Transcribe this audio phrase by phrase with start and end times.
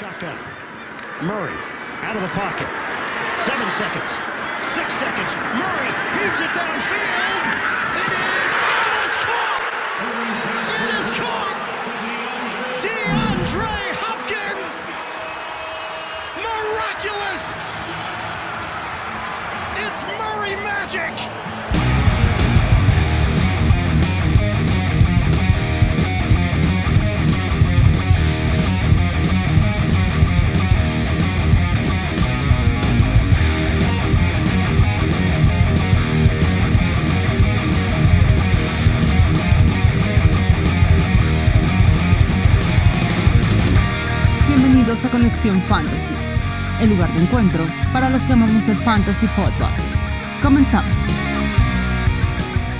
[0.00, 0.34] Shotgun.
[1.20, 1.52] Murray
[2.00, 2.64] out of the pocket.
[3.44, 4.08] Seven seconds.
[4.64, 5.28] Six seconds.
[5.60, 7.39] Murray heaves it downfield.
[44.90, 46.14] A Conexión Fantasy,
[46.80, 47.62] el lugar de encuentro
[47.92, 49.70] para los que amamos el fantasy football.
[50.42, 51.20] Comenzamos.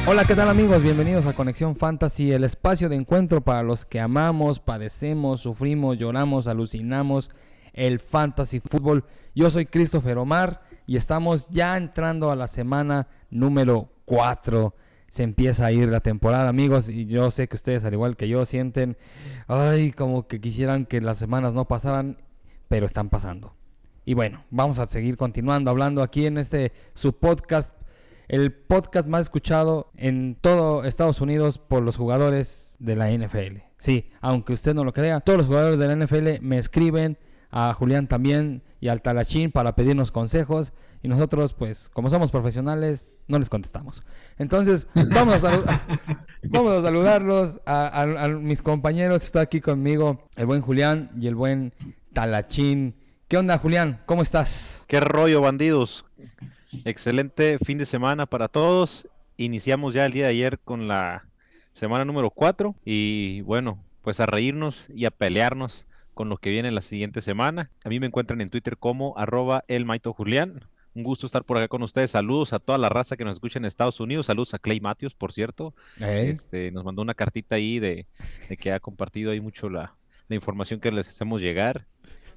[0.09, 0.82] Hola, ¿qué tal amigos?
[0.82, 6.48] Bienvenidos a Conexión Fantasy, el espacio de encuentro para los que amamos, padecemos, sufrimos, lloramos,
[6.48, 7.30] alucinamos
[7.74, 9.04] el fantasy fútbol.
[9.37, 14.74] Yo soy Christopher Omar y estamos ya entrando a la semana número 4.
[15.10, 18.28] Se empieza a ir la temporada, amigos, y yo sé que ustedes, al igual que
[18.28, 18.96] yo, sienten,
[19.48, 22.16] ay, como que quisieran que las semanas no pasaran,
[22.68, 23.54] pero están pasando.
[24.04, 27.74] Y bueno, vamos a seguir continuando hablando aquí en este su podcast,
[28.28, 33.58] el podcast más escuchado en todo Estados Unidos por los jugadores de la NFL.
[33.78, 37.18] Sí, aunque usted no lo crea, todos los jugadores de la NFL me escriben
[37.50, 40.72] a Julián también y al Talachín para pedirnos consejos
[41.02, 44.02] y nosotros pues como somos profesionales no les contestamos.
[44.38, 45.80] Entonces vamos a, salu-
[46.45, 49.23] vamos a saludarlos a, a- a mis compañeros.
[49.23, 51.73] Está aquí conmigo el buen Julián y el buen
[52.12, 52.95] Talachín.
[53.28, 54.01] ¿Qué onda Julián?
[54.06, 54.84] ¿Cómo estás?
[54.88, 56.04] ¿Qué rollo, bandidos?
[56.84, 59.09] Excelente fin de semana para todos.
[59.37, 61.24] Iniciamos ya el día de ayer con la
[61.73, 66.71] semana número 4 y bueno, pues a reírnos y a pelearnos con lo que viene
[66.71, 67.71] la siguiente semana.
[67.84, 70.65] A mí me encuentran en Twitter como arroba el Maito Julián.
[71.00, 72.10] Un gusto estar por acá con ustedes.
[72.10, 74.26] Saludos a toda la raza que nos escucha en Estados Unidos.
[74.26, 75.72] Saludos a Clay Matthews, por cierto.
[75.99, 78.06] Este, nos mandó una cartita ahí de,
[78.50, 79.97] de que ha compartido ahí mucho la,
[80.28, 81.87] la información que les hacemos llegar.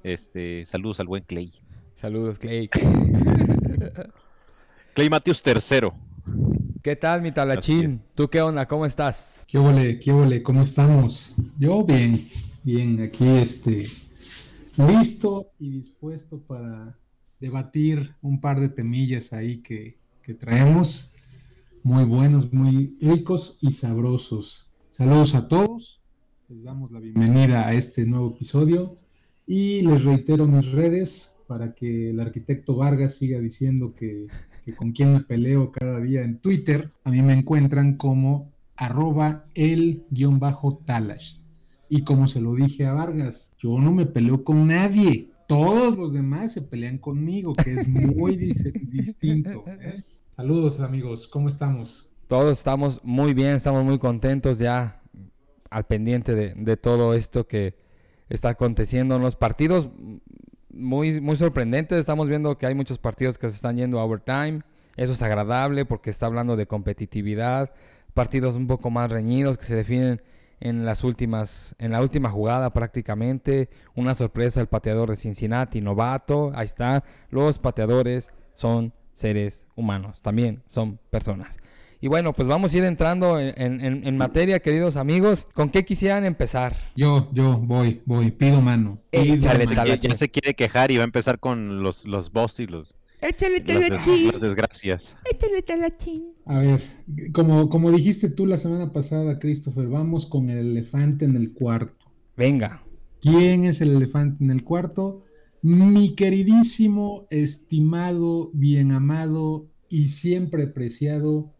[0.02, 1.52] Este, saludos al buen Clay.
[1.96, 2.68] Saludos Clay.
[4.94, 5.94] Clay Matthews tercero.
[6.82, 8.00] ¿Qué tal mi Talachín?
[8.14, 8.66] ¿Tú qué onda?
[8.66, 9.44] ¿Cómo estás?
[9.46, 10.42] ¿Qué ole, qué ole?
[10.42, 11.36] ¿Cómo estamos?
[11.58, 12.26] Yo bien,
[12.62, 13.86] bien, aquí este,
[14.78, 16.96] listo y dispuesto para
[17.40, 21.12] debatir un par de temillas ahí que, que traemos,
[21.82, 24.70] muy buenos, muy ricos y sabrosos.
[24.90, 26.00] Saludos a todos,
[26.48, 28.96] les damos la bienvenida a este nuevo episodio
[29.46, 34.26] y les reitero mis redes para que el arquitecto Vargas siga diciendo que,
[34.76, 36.90] con quién me peleo cada día en Twitter.
[37.04, 41.36] A mí me encuentran como arroba el guion bajo Talash.
[41.88, 45.30] Y como se lo dije a Vargas, yo no me peleo con nadie.
[45.46, 49.64] Todos los demás se pelean conmigo, que es muy dis- distinto.
[49.66, 50.02] ¿eh?
[50.30, 52.10] Saludos amigos, ¿cómo estamos?
[52.28, 55.02] Todos estamos muy bien, estamos muy contentos ya
[55.70, 57.76] al pendiente de, de todo esto que
[58.28, 59.88] está aconteciendo en los partidos.
[60.70, 64.62] Muy, muy sorprendentes, estamos viendo que hay muchos partidos que se están yendo a overtime.
[64.96, 67.72] Eso es agradable porque está hablando de competitividad.
[68.14, 70.20] Partidos un poco más reñidos que se definen
[70.64, 73.68] en las últimas, en la última jugada prácticamente.
[73.94, 76.50] Una sorpresa el pateador de Cincinnati, novato.
[76.54, 77.04] Ahí está.
[77.30, 81.58] Los pateadores son seres humanos, también son personas.
[82.00, 85.48] Y bueno, pues vamos a ir entrando en, en- materia, queridos amigos.
[85.54, 86.74] ¿Con qué quisieran empezar?
[86.94, 88.98] Yo, yo voy, voy, pido mano.
[89.10, 89.70] pido Échale, mano.
[89.76, 90.08] Ya, Talache.
[90.08, 93.60] ya se quiere quejar y va a empezar con los, los boss y los, Échale
[93.60, 95.16] las desgracias.
[95.30, 96.33] échale talachín.
[96.46, 96.82] A ver,
[97.32, 102.06] como, como dijiste tú la semana pasada, Christopher, vamos con el elefante en el cuarto.
[102.36, 102.82] Venga.
[103.20, 105.24] ¿Quién es el elefante en el cuarto?
[105.62, 111.54] Mi queridísimo, estimado, bien amado y siempre apreciado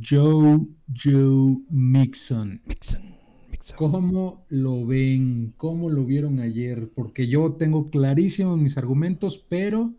[0.00, 2.60] Joe Joe Mixon.
[2.66, 3.02] Mixon,
[3.50, 3.76] Mixon.
[3.76, 5.54] ¿Cómo lo ven?
[5.56, 6.90] ¿Cómo lo vieron ayer?
[6.94, 9.94] Porque yo tengo clarísimos mis argumentos, pero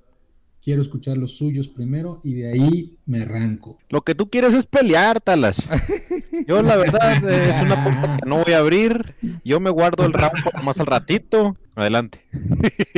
[0.64, 3.78] quiero escuchar los suyos primero y de ahí me arranco.
[3.90, 5.58] Lo que tú quieres es pelear, Talas.
[6.48, 9.16] Yo la verdad es una puerta que no voy a abrir.
[9.44, 10.34] Yo me guardo el round
[10.64, 11.56] más al ratito.
[11.76, 12.22] Adelante.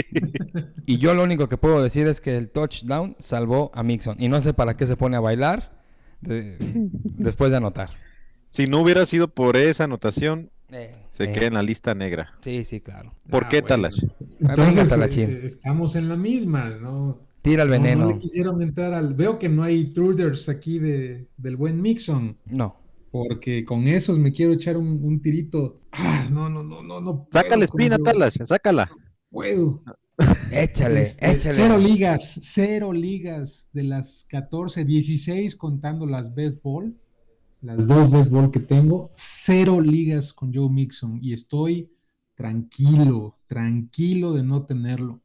[0.85, 4.17] Y yo lo único que puedo decir es que el touchdown salvó a Mixon.
[4.19, 5.71] Y no sé para qué se pone a bailar
[6.21, 6.57] de-
[7.17, 7.91] después de anotar.
[8.51, 12.33] Si no hubiera sido por esa anotación, Eh, se eh, queda en la lista negra.
[12.41, 13.13] Sí, sí, claro.
[13.29, 13.67] ¿Por Ah, qué, bueno.
[13.89, 13.93] Talas?
[14.39, 15.29] Entonces, Talachín.
[15.29, 17.19] eh, estamos en la misma, ¿no?
[17.41, 18.05] Tira el No, veneno.
[18.05, 19.15] No, le quisieron entrar al.
[19.15, 22.75] Veo que no hay truders aquí de, del buen Mixon, No.
[23.11, 25.79] porque con esos me quiero echar un, un tirito.
[25.91, 27.27] Ah, no, no, no, no, no.
[27.33, 28.05] Saca la espina, Joe.
[28.05, 28.91] Talas, sácala.
[29.29, 29.83] puedo.
[30.51, 31.55] Échale, Este, échale.
[31.55, 36.95] Cero ligas, cero ligas de las 14, 16 contando las best ball,
[37.61, 41.91] las dos best ball que tengo, cero ligas con Joe Mixon y estoy
[42.35, 45.21] tranquilo, tranquilo de no tenerlo.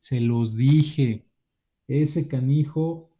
[0.00, 1.25] Se los dije,
[1.88, 3.10] ese canijo,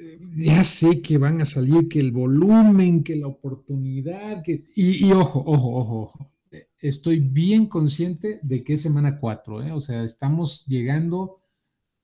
[0.00, 4.64] eh, ya sé que van a salir, que el volumen, que la oportunidad, que...
[4.74, 6.32] Y, ojo, ojo, ojo, ojo.
[6.52, 11.40] Eh, Estoy bien consciente de que es semana 4, o sea, estamos llegando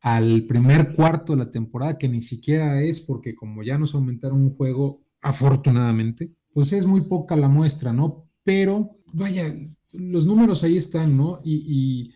[0.02, 4.40] al primer cuarto de la temporada, que ni siquiera es porque como ya nos aumentaron
[4.42, 8.28] un juego, afortunadamente, pues es muy poca la muestra, ¿no?
[8.44, 9.54] Pero, vaya,
[9.92, 11.40] los números ahí están, ¿no?
[11.44, 12.14] Y, y-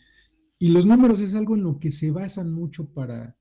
[0.59, 3.37] y los números es algo en lo que se basan mucho para,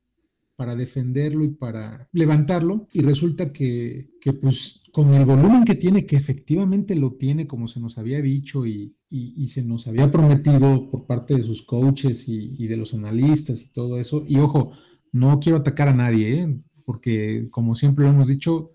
[0.56, 2.88] para defenderlo y para levantarlo.
[2.94, 7.68] Y resulta que, que, pues con el volumen que tiene, que efectivamente lo tiene, como
[7.68, 11.64] se nos había dicho y, y- y se nos había prometido por parte de sus
[11.64, 14.24] coaches y, y de los analistas y todo eso.
[14.28, 14.72] Y ojo,
[15.12, 16.60] no quiero atacar a nadie, ¿eh?
[16.86, 18.72] porque como siempre lo hemos dicho,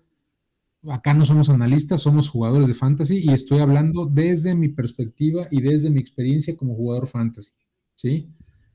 [0.89, 5.61] acá no somos analistas, somos jugadores de fantasy y estoy hablando desde mi perspectiva y
[5.61, 7.53] desde mi experiencia como jugador fantasy,
[7.95, 8.29] ¿sí?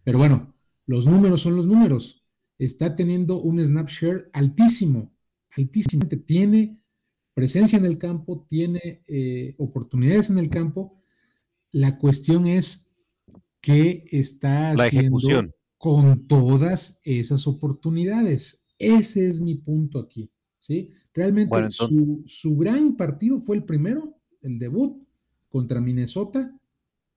[0.04, 0.54] Pero bueno,
[0.86, 2.23] los números son los números.
[2.58, 5.12] Está teniendo un snap share altísimo,
[5.56, 6.06] altísimo.
[6.26, 6.78] Tiene
[7.34, 11.00] presencia en el campo, tiene eh, oportunidades en el campo.
[11.72, 12.92] La cuestión es
[13.60, 15.54] qué está La haciendo ejecución.
[15.78, 18.64] con todas esas oportunidades.
[18.78, 20.90] Ese es mi punto aquí, ¿sí?
[21.14, 25.02] Realmente Bueno, su, su gran partido fue el primero, el debut
[25.48, 26.52] contra Minnesota,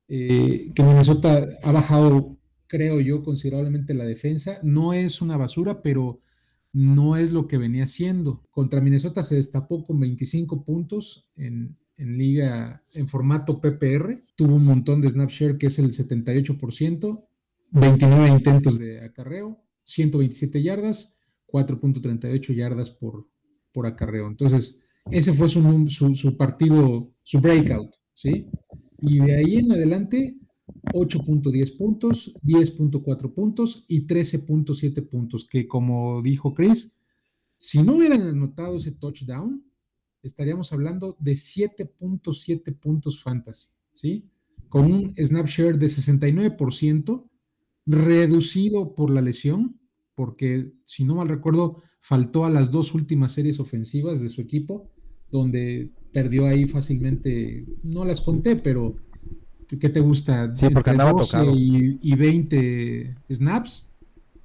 [0.08, 2.37] eh, que Minnesota ha bajado,
[2.68, 4.60] creo yo, considerablemente la defensa.
[4.64, 6.20] No es una basura, pero
[6.74, 8.44] no es lo que venía siendo.
[8.52, 14.24] Contra Minnesota se destapó con 25 puntos en, en liga, en formato PPR.
[14.36, 17.26] Tuvo un montón de snap share, que es el 78%,
[17.72, 23.28] 29 intentos de acarreo, 127 yardas, 4.38 yardas por,
[23.72, 24.28] por acarreo.
[24.28, 24.80] Entonces,
[25.12, 28.50] ese fue su, su, su partido, su breakout, ¿sí?
[29.00, 30.38] Y de ahí en adelante,
[30.94, 36.98] 8.10 puntos, 10.4 puntos y 13.7 puntos, que como dijo Chris,
[37.58, 39.64] si no hubieran anotado ese touchdown,
[40.24, 44.30] estaríamos hablando de 7.7 puntos fantasy, ¿sí?
[44.70, 47.30] Con un snap share de 69%,
[47.86, 49.80] reducido por la lesión,
[50.14, 54.92] porque si no mal recuerdo, faltó a las dos últimas series ofensivas de su equipo,
[55.32, 58.96] donde perdió ahí fácilmente, no las conté, pero
[59.68, 60.54] ¿qué te gusta?
[60.54, 61.54] Sí, porque Entre andaba 12 tocado.
[61.56, 63.86] Y, y 20 snaps,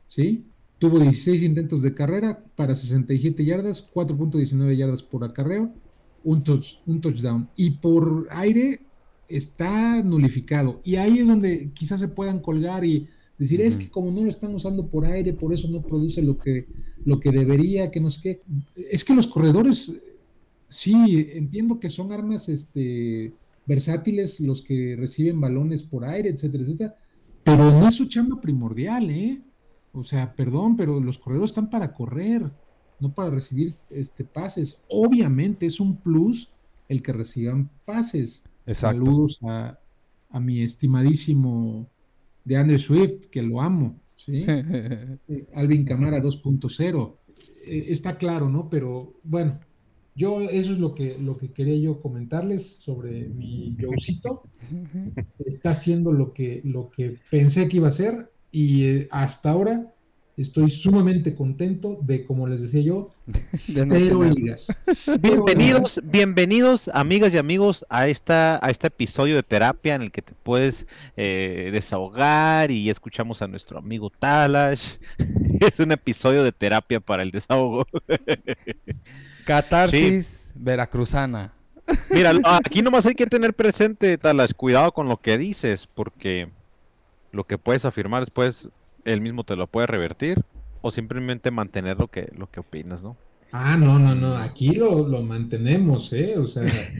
[0.07, 0.45] ¿sí?
[0.79, 5.73] Tuvo 16 intentos de carrera para 67 yardas, 4.19 yardas por acarreo,
[6.25, 7.49] un, touch, un touchdown.
[7.57, 8.81] Y por aire
[9.29, 10.81] está nulificado.
[10.85, 13.07] Y ahí es donde quizás se puedan colgar y
[13.39, 16.37] decir, es que como no lo están usando por aire, por eso no produce lo
[16.37, 16.67] que,
[17.05, 18.41] lo que debería, que no sé qué.
[18.91, 20.03] Es que los corredores,
[20.69, 23.33] sí, entiendo que son armas este,
[23.67, 26.97] versátiles los que reciben balones por aire, etcétera, etcétera,
[27.44, 29.41] pero no es su chamba primordial, ¿eh?
[29.93, 32.50] O sea, perdón, pero los corredores están para correr,
[33.00, 34.85] no para recibir este, pases.
[34.88, 36.50] Obviamente es un plus
[36.88, 38.44] el que reciban pases.
[38.67, 39.05] Exacto.
[39.05, 39.79] Saludos a,
[40.31, 41.88] a mi estimadísimo
[42.44, 44.44] de Andrew Swift, que lo amo, ¿sí?
[45.28, 47.16] Eh, Alvin Camara 2.0.
[47.66, 48.71] Eh, está claro, ¿no?
[48.71, 49.59] Pero bueno,
[50.14, 54.42] yo eso es lo que, lo que quería yo comentarles sobre mi Joecito.
[55.45, 59.95] Está haciendo lo que, lo que pensé que iba a hacer y eh, hasta ahora
[60.37, 63.11] estoy sumamente contento de, como les decía yo,
[63.53, 64.83] cero ligas.
[64.87, 70.11] Cero Bienvenidos, bienvenidos amigas y amigos a esta a este episodio de terapia en el
[70.11, 70.87] que te puedes
[71.17, 74.95] eh, desahogar y escuchamos a nuestro amigo Talash.
[75.61, 77.87] Es un episodio de terapia para el desahogo.
[79.45, 81.53] Catarsis veracruzana.
[82.11, 86.49] Mira, aquí nomás hay que tener presente, Talash, cuidado con lo que dices, porque
[87.33, 88.69] lo que puedes afirmar después
[89.04, 90.44] él mismo te lo puede revertir
[90.80, 93.18] o simplemente mantener lo que lo que opinas, ¿no?
[93.50, 96.38] Ah, no, no, no, aquí lo, lo mantenemos, ¿eh?
[96.38, 96.90] O sea,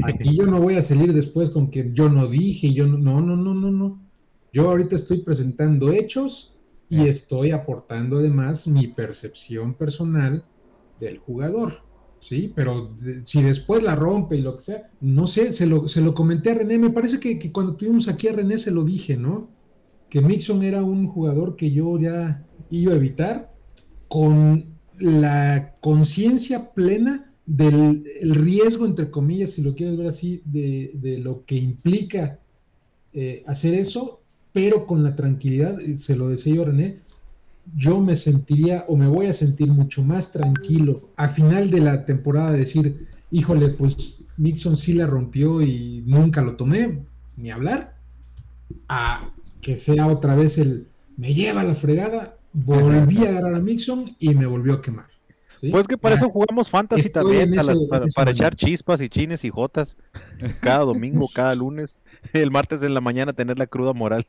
[0.00, 3.20] aquí yo no voy a salir después con que yo no dije, yo no, no,
[3.22, 4.06] no, no, no, no.
[4.52, 10.46] Yo ahorita estoy presentando hechos y estoy aportando además mi percepción personal
[10.96, 11.86] del jugador,
[12.18, 12.52] ¿sí?
[12.54, 16.02] Pero de- si después la rompe y lo que sea, no sé, se lo, se
[16.02, 18.84] lo comenté a René, me parece que, que cuando tuvimos aquí a René se lo
[18.84, 19.56] dije, ¿no?
[20.12, 23.50] Que Mixon era un jugador que yo ya iba a evitar
[24.08, 24.66] con
[24.98, 31.16] la conciencia plena del el riesgo, entre comillas, si lo quieres ver así, de, de
[31.16, 32.38] lo que implica
[33.14, 34.20] eh, hacer eso
[34.52, 37.00] pero con la tranquilidad, se lo decía yo René,
[37.74, 42.04] yo me sentiría o me voy a sentir mucho más tranquilo a final de la
[42.04, 47.00] temporada decir, híjole, pues Mixon sí la rompió y nunca lo tomé,
[47.36, 47.96] ni hablar,
[48.88, 54.16] a que sea otra vez el me lleva la fregada, volví a agarrar a Mixon
[54.18, 55.06] y me volvió a quemar.
[55.70, 57.54] Pues que para eso jugamos fantasy también,
[58.16, 59.96] para, echar chispas y chines y jotas
[60.60, 61.90] cada domingo, cada lunes.
[62.32, 64.26] El martes en la mañana tener la cruda moral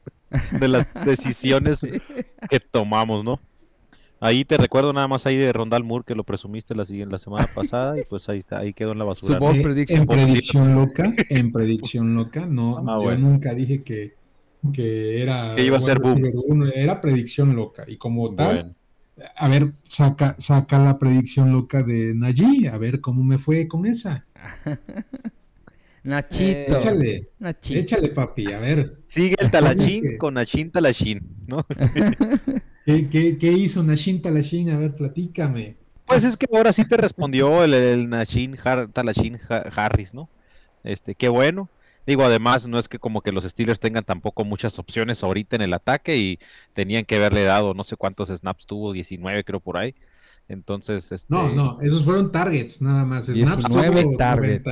[0.60, 3.40] de las decisiones que tomamos, ¿no?
[4.20, 7.48] Ahí te recuerdo nada más ahí de Rondal Moore que lo presumiste la, la semana
[7.54, 9.38] pasada y pues ahí está, ahí quedó en la basura.
[9.38, 14.14] Su eh, en predicción loca, en predicción loca, no, ah, yo nunca dije que,
[14.72, 16.00] que era iba a ser
[16.74, 18.76] era predicción loca y como tal
[19.36, 23.86] a ver, saca, saca la predicción loca de Nayi, a ver cómo me fue con
[23.86, 24.26] esa.
[26.04, 26.76] Nachito.
[26.76, 27.30] échale,
[27.70, 28.98] échale, papi, a ver.
[29.14, 31.66] Sigue el Talachín con Nachin Talachín, ¿no?
[32.86, 34.70] ¿Qué, qué, hizo Nachin Talachín?
[34.72, 35.78] A ver, platícame.
[36.06, 38.58] Pues es que ahora sí te respondió el, el Nachin
[38.92, 40.30] Talachín Harris, ¿no?
[40.84, 41.70] Este, qué bueno.
[42.06, 45.62] Digo, además, no es que como que los Steelers tengan tampoco muchas opciones ahorita en
[45.62, 46.40] el ataque y
[46.74, 49.96] tenían que haberle dado no sé cuántos snaps tuvo, 19 creo por ahí.
[50.50, 51.28] Entonces, este...
[51.30, 53.28] No, no, esos fueron targets nada más.
[53.28, 54.70] Snaps 19 targets.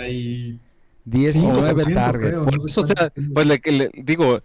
[1.05, 2.77] 19 targets.
[2.77, 4.41] o sea, pues le, digo,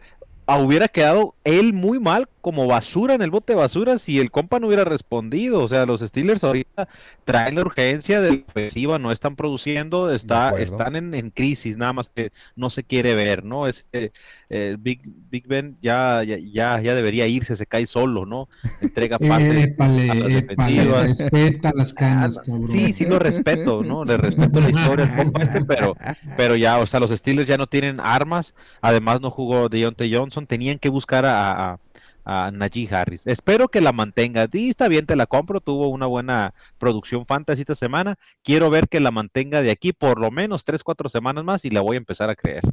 [0.46, 4.30] Ah, hubiera quedado él muy mal como basura en el bote de basura si el
[4.30, 5.60] compa no hubiera respondido.
[5.60, 6.88] O sea, los Steelers ahorita
[7.24, 12.08] traen la urgencia de la ofensiva, no están produciendo, está, están en, crisis, nada más
[12.08, 13.66] que no se quiere ver, ¿no?
[13.66, 16.38] Es, eh, Big, Big Ben ya, ya,
[16.80, 18.48] ya, debería irse, se cae solo, ¿no?
[18.80, 22.76] Entrega pases a las respeta las canas, ah, cabrón.
[22.76, 24.04] Sí, sí lo respeto, ¿no?
[24.04, 25.96] Le respeto la historia compa, este, pero,
[26.36, 30.35] pero ya, o sea, los Steelers ya no tienen armas, además no jugó Deontay Johnson,
[30.44, 31.78] tenían que buscar a, a
[32.26, 33.22] a Najee Harris.
[33.26, 34.48] Espero que la mantenga.
[34.52, 35.60] Y está bien, te la compro.
[35.60, 38.16] Tuvo una buena producción fantasy esta semana.
[38.42, 41.70] Quiero ver que la mantenga de aquí por lo menos 3, 4 semanas más y
[41.70, 42.64] la voy a empezar a creer.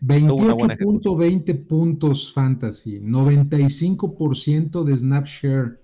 [0.00, 5.80] 28.20 puntos fantasy, 95% de snap share.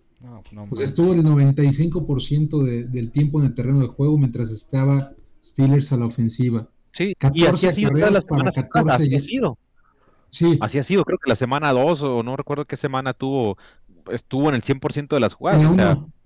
[0.68, 5.98] pues estuvo el 95% del tiempo en el terreno de juego mientras estaba Steelers a
[5.98, 6.68] la ofensiva.
[6.96, 9.58] Sí, y así ha sido para 14 así ha sido.
[10.30, 10.58] Sí.
[10.60, 13.56] Así ha sido, creo que la semana 2 o no recuerdo qué semana tuvo,
[14.10, 15.62] estuvo en el 100% de las jugadas.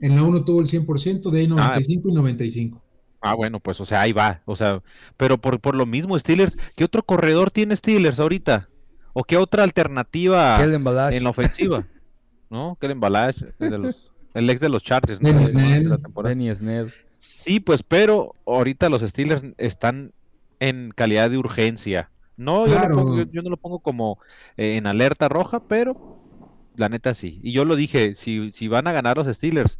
[0.00, 2.82] En la 1 tuvo el 100%, de ahí 95 y 95.
[3.20, 4.42] Ah, bueno, pues, o sea, ahí va.
[4.46, 4.82] O sea,
[5.16, 8.68] pero por, por lo mismo, Steelers, ¿qué otro corredor tiene Steelers ahorita?
[9.12, 11.84] ¿O qué otra alternativa en la ofensiva?
[12.50, 12.76] ¿No?
[12.80, 13.44] Kellen Balazs,
[14.34, 15.20] el ex de los Chargers.
[15.20, 15.28] ¿no?
[16.22, 16.92] Denny Snell.
[17.18, 20.12] Sí, pues, pero ahorita los Steelers están
[20.58, 22.10] en calidad de urgencia.
[22.36, 24.18] No, yo, no lo pongo como
[24.56, 26.18] eh, en alerta roja, pero
[26.76, 27.40] la neta sí.
[27.42, 29.78] Y yo lo dije, si, si van a ganar los Steelers,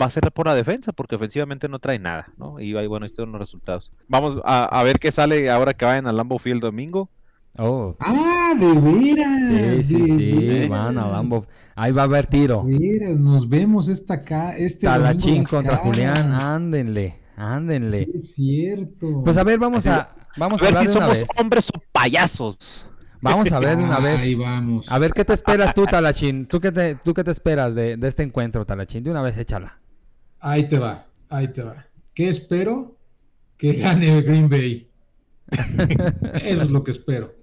[0.00, 2.60] va a ser por la defensa, porque ofensivamente no trae nada, ¿no?
[2.60, 3.92] Y ahí, bueno, estos son los resultados.
[4.08, 7.10] Vamos a, ver qué sale ahora que vayan al Lambo Field domingo.
[7.58, 7.96] Oh.
[8.00, 9.84] Ah, de veras.
[9.86, 11.42] Sí, sí, sí, van a Lambo.
[11.74, 12.64] Ahí va a haber tiro.
[13.18, 18.04] nos vemos esta acá, este Talachín contra Julián, ándenle, ándenle.
[18.04, 19.22] Sí, es cierto.
[19.24, 22.58] Pues a ver, vamos a, vamos a, ver si somos hombres o payasos.
[23.20, 24.20] Vamos a ver de una vez.
[24.20, 24.90] Ahí vamos.
[24.90, 26.46] A ver qué te esperas tú, Talachín.
[26.46, 29.02] ¿Tú qué te, tú qué te esperas de, de este encuentro, Talachín?
[29.02, 29.78] De una vez échala.
[30.40, 31.86] Ahí te va, ahí te va.
[32.14, 32.96] ¿Qué espero?
[33.56, 34.88] Que gane Green Bay.
[35.50, 37.34] Eso es lo que espero.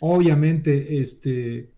[0.00, 1.70] Obviamente, este,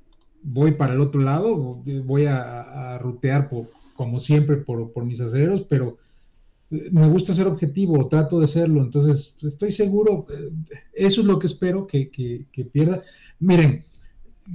[0.42, 1.56] voy para el otro lado,
[2.04, 5.96] voy a, rutear por, como siempre por, por, mis aceleros, pero eh,
[6.70, 10.50] me gusta ser objetivo, trato de serlo, entonces estoy seguro, eh,
[10.92, 12.10] eso es lo que espero que,
[12.72, 13.02] pierda.
[13.40, 13.84] Miren,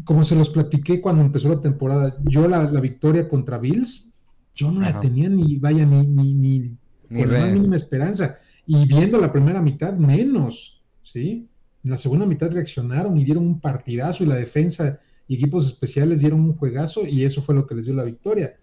[0.04, 4.14] como se los platiqué cuando empezó la temporada, yo la, la victoria contra Bills,
[4.56, 6.78] yo no la tenía ni, vaya, ni, ni, ni,
[7.10, 8.36] con la mínima esperanza.
[8.66, 11.48] Y viendo la primera mitad, menos, ¿sí?
[11.84, 16.20] En la segunda mitad reaccionaron y dieron un partidazo y la defensa y equipos especiales
[16.20, 18.56] dieron un juegazo y eso fue lo que les dio la victoria.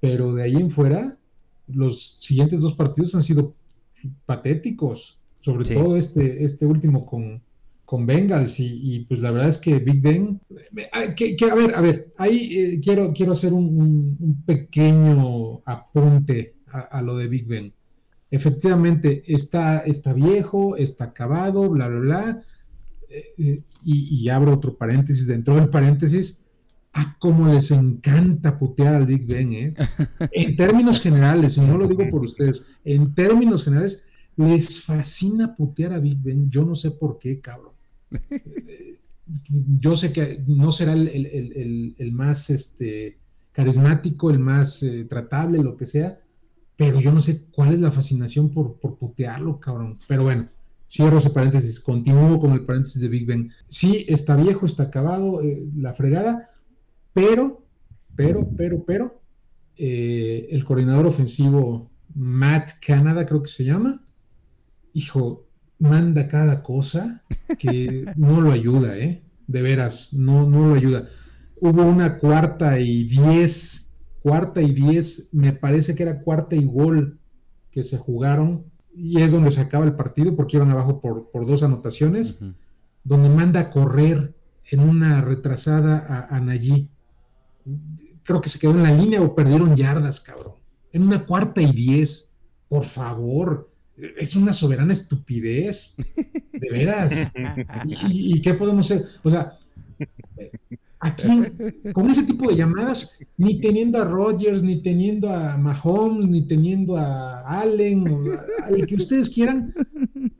[0.00, 1.16] Pero de ahí en fuera,
[1.68, 3.54] los siguientes dos partidos han sido
[4.24, 7.42] patéticos, sobre todo este, este último con,
[7.86, 10.40] con Bengals y, pues la verdad es que Big Ben,
[11.16, 17.16] que, a ver, a ver, ahí eh, quiero, quiero hacer un, pequeño apunte a, lo
[17.16, 17.72] de Big Ben.
[18.30, 22.42] Efectivamente, está, está viejo, está acabado, bla, bla, bla.
[23.08, 26.42] Eh, eh, y, abro otro paréntesis dentro del paréntesis.
[26.98, 29.74] A cómo les encanta putear al Big Ben, ¿eh?
[30.32, 34.04] En términos generales, y no lo digo por ustedes, en términos generales,
[34.36, 36.50] les fascina putear a Big Ben.
[36.50, 37.72] Yo no sé por qué, cabrón.
[39.80, 43.18] yo sé que no será el, más este,
[43.52, 46.18] carismático, el más eh, tratable, lo que sea,
[46.76, 49.98] pero yo no sé cuál es la fascinación por, por putearlo, cabrón.
[50.08, 50.48] Pero bueno,
[50.88, 53.52] cierro ese paréntesis, continúo con el paréntesis de Big Ben.
[53.66, 56.50] Sí, está viejo, está acabado, eh, la fregada,
[57.16, 57.64] pero,
[58.14, 59.22] pero, pero, pero,
[59.78, 64.04] eh, el coordinador ofensivo Matt Canada, creo que se llama,
[64.92, 65.46] hijo,
[65.78, 67.22] manda cada cosa
[67.58, 69.22] que no lo ayuda, ¿eh?
[69.46, 71.08] De veras, no, no lo ayuda.
[71.58, 77.18] Hubo una cuarta y diez, cuarta y diez, me parece que era cuarta y gol
[77.70, 81.62] que se jugaron, y es donde se acaba el partido porque iban abajo por, dos
[81.62, 82.40] anotaciones,
[83.04, 84.34] donde manda a correr
[84.70, 86.90] en una retrasada a, a Nayí.
[88.22, 90.54] Creo que se quedó en la línea o perdieron yardas, cabrón.
[90.92, 92.34] En una cuarta y diez,
[92.68, 95.96] por favor es una soberana estupidez,
[96.52, 97.32] de veras.
[98.10, 99.06] ¿Y, qué podemos hacer?
[99.22, 99.58] O sea,
[101.00, 101.28] aquí,
[101.92, 106.96] con ese tipo de llamadas, ni teniendo a Rodgers, ni teniendo a Mahomes, ni teniendo
[106.96, 108.22] a Allen, o
[108.64, 109.74] al que ustedes quieran,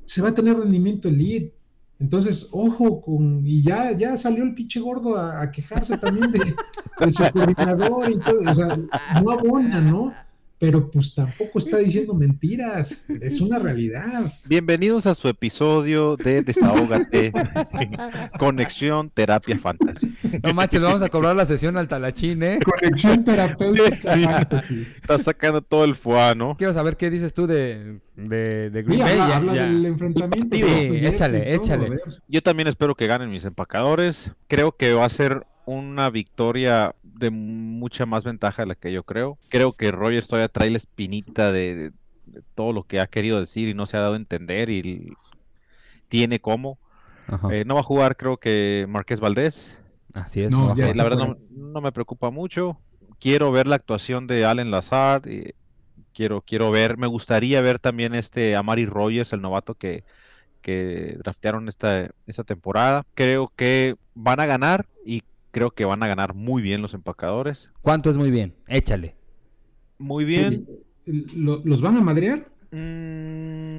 [0.05, 1.55] se va a tener rendimiento elite.
[1.99, 6.55] Entonces, ojo con, y ya, ya salió el pinche gordo a, quejarse también de,
[7.01, 8.79] de, su coordinador y todo, o sea,
[9.23, 10.13] no abona, ¿no?
[10.59, 14.33] Pero pues tampoco está diciendo mentiras, es una realidad.
[14.47, 17.33] Bienvenidos a su episodio de Desahógate,
[18.39, 20.17] Conexión Terapia Fantasy.
[20.43, 22.59] No manches, vamos a cobrar la sesión al talachín, ¿eh?
[22.65, 24.87] Conexión terapéutica fantasy.
[24.97, 26.57] Está sacando todo el fuá, ¿no?
[26.57, 29.19] Quiero saber qué dices tú de, de, de Green Bay.
[29.19, 30.57] Habla, del enfrentamiento.
[30.57, 31.91] Sí, échale, échale.
[32.29, 34.33] Yo también espero que ganen mis empacadores.
[34.49, 39.03] Creo que va a ser una victoria de mucha más ventaja de la que yo
[39.03, 39.39] creo.
[39.49, 41.93] Creo que Rogers todavía trae la espinita de,
[42.55, 45.13] todo lo que ha querido decir y no se ha dado a entender y
[46.09, 46.79] tiene cómo.
[47.51, 49.79] Eh, no va a jugar creo que Marqués Valdés.
[50.13, 50.53] Así es.
[50.53, 52.79] la verdad no, me preocupa mucho.
[53.19, 55.27] Quiero ver la actuación de Allen Lazard.
[55.27, 55.55] Y
[56.15, 60.05] quiero, quiero ver, me gustaría ver también este Amari Rogers, el novato que,
[60.63, 63.05] que draftearon esta, esta temporada.
[63.15, 65.23] Creo que van a ganar y
[65.57, 67.71] creo que van a ganar muy bien los empacadores.
[67.81, 68.55] ¿Cuánto es muy bien?
[68.69, 69.17] Échale.
[69.97, 70.67] Muy bien.
[71.07, 72.45] ¿Los van a madrear?
[72.73, 73.77] Mm.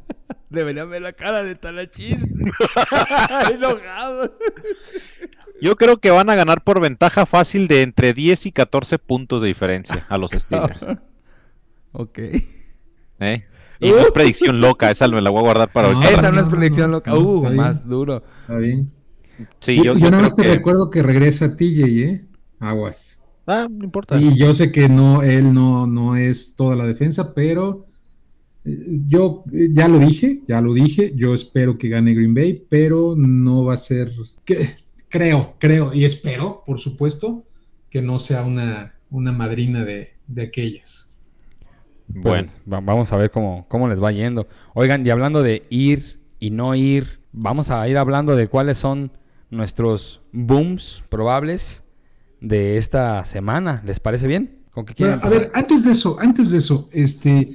[0.48, 2.50] Deberían ver la cara de Talachín.
[3.52, 4.34] Enojado.
[5.60, 9.42] Yo creo que van a ganar por ventaja fácil de entre 10 y 14 puntos
[9.42, 10.86] de diferencia a los Steelers.
[11.92, 12.18] ok.
[13.18, 13.44] ¿Eh?
[13.78, 16.02] Y no es predicción loca, esa me la voy a guardar para hoy.
[16.06, 17.14] esa no, es predicción loca.
[17.14, 18.24] uh, más duro.
[18.40, 18.99] Está bien
[19.66, 22.24] yo, nada más te recuerdo que regresa TJ, ¿eh?
[22.58, 23.22] Aguas.
[23.46, 24.18] Ah, no importa.
[24.18, 27.86] Y yo sé que no, él no, no es toda la defensa, pero
[28.64, 32.64] eh, yo eh, ya lo dije, ya lo dije, yo espero que gane Green Bay,
[32.68, 34.12] pero no va a ser,
[34.44, 34.70] que,
[35.08, 37.44] creo, creo y espero, por supuesto,
[37.88, 41.10] que no sea una, una madrina de, aquellas.
[42.22, 44.46] Pues bueno, vamos a ver cómo, cómo les va yendo.
[44.74, 49.12] Oigan, y hablando de ir y no ir, vamos a ir hablando de cuáles son
[49.50, 51.82] nuestros booms probables
[52.40, 53.82] de esta semana.
[53.84, 54.60] ¿Les parece bien?
[54.72, 57.50] ¿Con qué quieren a ver, antes de eso, antes de eso, este,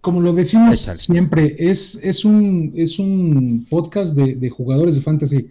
[0.00, 5.48] como lo decimos siempre, es, es, un, es un podcast de, jugadores de fantasy.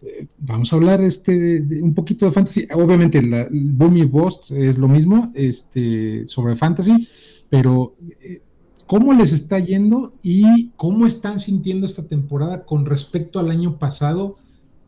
[0.00, 2.66] Eh, vamos a hablar este de, un poquito de fantasy.
[2.72, 7.08] Obviamente, la, el boom y bust es lo mismo este, sobre fantasy,
[7.50, 8.40] pero eh,
[8.86, 14.36] ¿cómo les está yendo y cómo están sintiendo esta temporada con respecto al año pasado?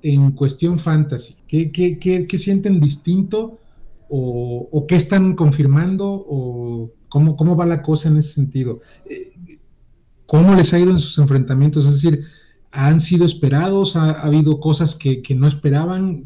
[0.02, 1.36] En cuestión fantasy?
[1.46, 3.58] ¿Qué, sienten distinto?
[4.08, 6.06] O, qué están confirmando?
[6.08, 8.80] ¿O cómo, va la cosa en ese sentido?
[9.06, 9.32] Eh,
[10.26, 11.86] ¿Cómo les ha ido en sus enfrentamientos?
[11.86, 12.24] Es decir,
[12.70, 13.96] ¿han sido esperados?
[13.96, 16.24] ¿Ha, habido cosas que, no esperaban?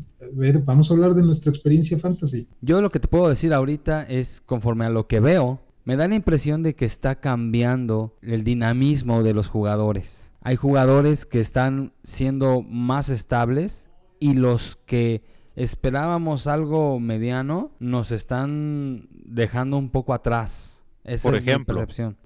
[0.65, 2.47] Vamos a hablar de nuestra experiencia fantasy.
[2.61, 6.09] Yo lo que te puedo decir ahorita es, conforme a lo que veo, me da
[6.09, 10.33] la impresión de que está cambiando el dinamismo de los jugadores.
[10.45, 13.89] Hay jugadores que están siendo más estables
[14.21, 15.23] y los que
[15.57, 20.83] esperábamos algo mediano nos están dejando un poco atrás.
[21.03, 21.75] Esa por es ejemplo.
[21.75, 22.19] mi percepción.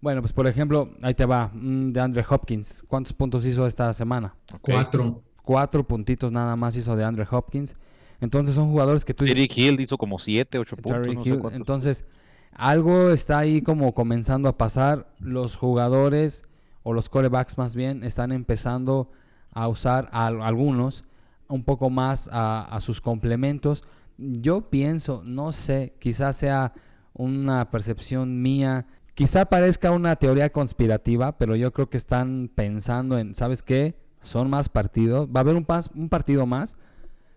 [0.00, 2.82] Bueno, pues por ejemplo, ahí te va, mm, de Andre Hopkins.
[2.88, 4.34] ¿Cuántos puntos hizo esta semana?
[4.60, 5.22] Cuatro.
[5.44, 7.76] Cuatro puntitos nada más hizo de Andre Hopkins.
[8.20, 9.48] Entonces son jugadores que tú dices...
[9.54, 11.52] Hill hizo como siete, ocho puntos.
[11.52, 12.04] entonces,
[12.50, 15.14] algo está ahí como comenzando a pasar.
[15.20, 16.42] Los jugadores
[16.84, 19.10] o los corebacks más bien están empezando
[19.52, 21.04] a usar a, algunos
[21.48, 23.82] un poco más a, sus complementos.
[24.16, 26.72] Yo pienso, no sé, quizás sea
[27.12, 33.34] una percepción mía, quizá parezca una teoría conspirativa, pero yo creo que están pensando en,
[33.34, 33.96] ¿sabes qué?
[34.24, 36.76] son más partidos, va a haber un, pas- un partido más,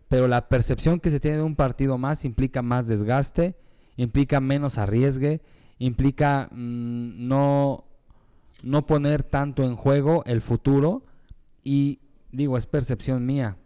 [0.07, 3.55] pero la percepción que se tiene de un partido más implica más desgaste,
[3.97, 5.41] implica menos arriesgue,
[5.79, 7.83] implica mm, no,
[8.63, 11.03] no poner tanto en juego el futuro
[11.63, 11.99] y
[12.31, 13.57] digo, es percepción mía.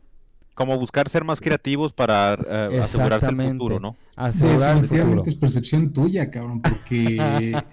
[0.53, 3.95] Como buscar ser más creativos para eh, asegurarse el futuro, ¿no?
[4.17, 5.23] Asegurar el futuro.
[5.25, 7.17] Es percepción tuya, cabrón, porque,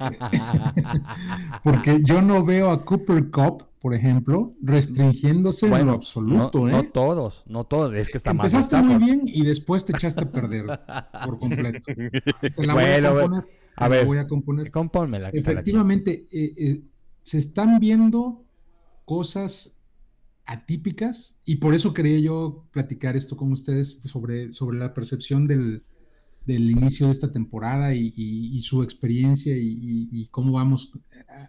[1.65, 6.73] porque yo no veo a Cooper Cup, por ejemplo, restringiéndose en lo absoluto, no, ¿eh?
[6.73, 10.23] no todos, no todos, es que está más Empezaste muy bien y después te echaste
[10.23, 10.67] a perder
[11.25, 11.93] por completo.
[12.55, 13.45] Te la Bueno, voy a componer.
[13.77, 14.07] A ver.
[14.07, 14.73] voy a componer.
[15.33, 16.81] Efectivamente, eh, eh,
[17.29, 18.43] se están viendo
[19.05, 19.79] cosas
[20.47, 25.85] atípicas y por eso quería yo platicar esto con ustedes sobre, sobre la percepción del,
[26.47, 30.91] del inicio de esta temporada y, su experiencia y, cómo vamos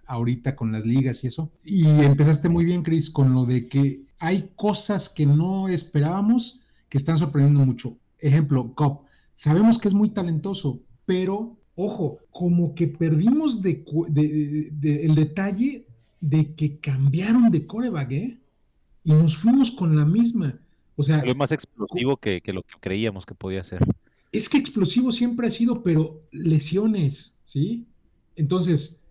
[0.06, 1.50] ahorita con las ligas y eso.
[1.64, 6.98] Y empezaste muy bien, Chris, con lo de que hay cosas que no esperábamos que
[6.98, 7.98] están sorprendiendo mucho.
[8.18, 9.06] Ejemplo, Cobb.
[9.34, 15.16] Sabemos que es muy talentoso, pero ojo, como que perdimos de, cu- de- de- el
[15.16, 15.86] detalle
[16.22, 18.38] de que cambiaron de coreback, ¿eh?
[19.04, 20.60] Y nos fuimos con la misma.
[20.98, 23.80] O sea, Lo más explosivo que, que lo que creíamos que podía ser.
[24.32, 27.86] es que explosivo siempre ha sido, pero lesiones, ¿sí?
[28.36, 29.02] Entonces,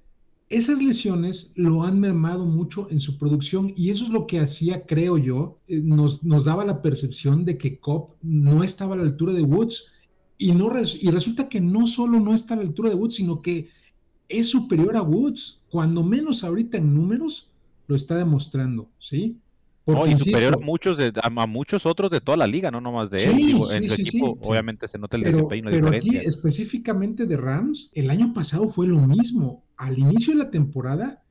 [0.51, 4.87] esas lesiones lo han mermado mucho en su producción y eso es lo que hacía,
[4.87, 9.05] creo yo, eh, nos, nos daba la percepción de que Cobb no estaba a la
[9.05, 9.87] altura de Woods
[10.39, 13.17] y, no res- y resulta que no solo no está a la altura de Woods,
[13.17, 13.69] sino que
[14.29, 17.51] es superior a Woods, cuando menos ahorita en números
[17.87, 19.39] lo está demostrando, ¿sí?
[19.87, 22.79] No, y insisto, superior a muchos, de, a, muchos otros de toda la liga, no
[22.81, 23.37] nomás de él.
[23.39, 26.11] Sí, Digo, en sí, su sí, equipo, obviamente, se nota el Pero, desempeño, pero aquí
[26.11, 26.29] diferencia.
[26.29, 29.65] específicamente de Rams, el año pasado fue lo mismo.
[29.79, 31.23] Al inicio de la temporada,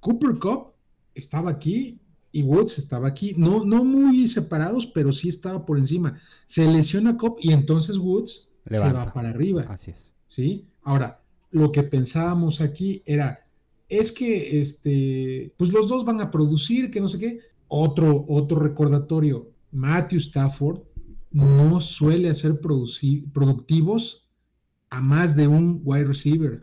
[0.00, 0.68] Cooper Cup
[1.14, 1.98] estaba aquí
[2.32, 3.34] y Woods estaba aquí.
[3.36, 6.18] No, no muy separados, pero sí estaba por encima.
[6.46, 9.66] Se lesiona Cup y entonces Woods se va para arriba.
[9.68, 10.10] Así es.
[10.26, 10.64] ¿sí?
[10.82, 13.40] Ahora, lo que pensábamos aquí era,
[13.88, 17.40] es que, este, pues los dos van a producir, que no sé qué.
[17.66, 20.82] Otro, otro recordatorio, Matthew Stafford
[21.32, 24.28] no suele hacer productivos
[24.88, 26.60] a más de un wide receiver.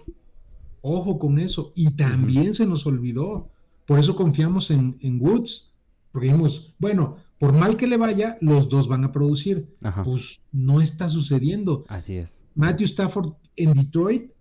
[0.82, 1.72] Ojo con eso.
[1.76, 3.50] Y también se nos olvidó.
[3.88, 5.72] Por eso confiamos en, en Woods.
[6.12, 9.74] Porque dijimos, bueno, por mal que le vaya, los dos van a producir.
[9.82, 10.04] Ajá.
[10.04, 11.86] Pues no está sucediendo.
[11.88, 12.42] Así es.
[12.54, 14.32] Matthew Stafford en Detroit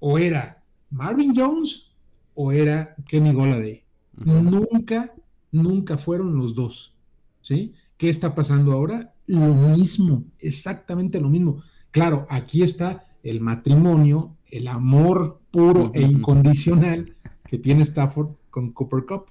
[0.00, 1.92] o era Marvin Jones
[2.34, 3.84] o era Kenny Golladay.
[4.20, 4.32] Ujú.
[4.32, 5.14] Nunca,
[5.52, 6.94] nunca fueron los dos.
[7.42, 7.74] ¿Sí?
[7.96, 9.14] ¿Qué está pasando ahora?
[9.26, 11.62] Lo mismo, exactamente lo mismo.
[11.90, 17.14] Claro, aquí está el matrimonio, el amor puro e incondicional
[17.46, 19.26] que tiene Stafford con Cooper Cup,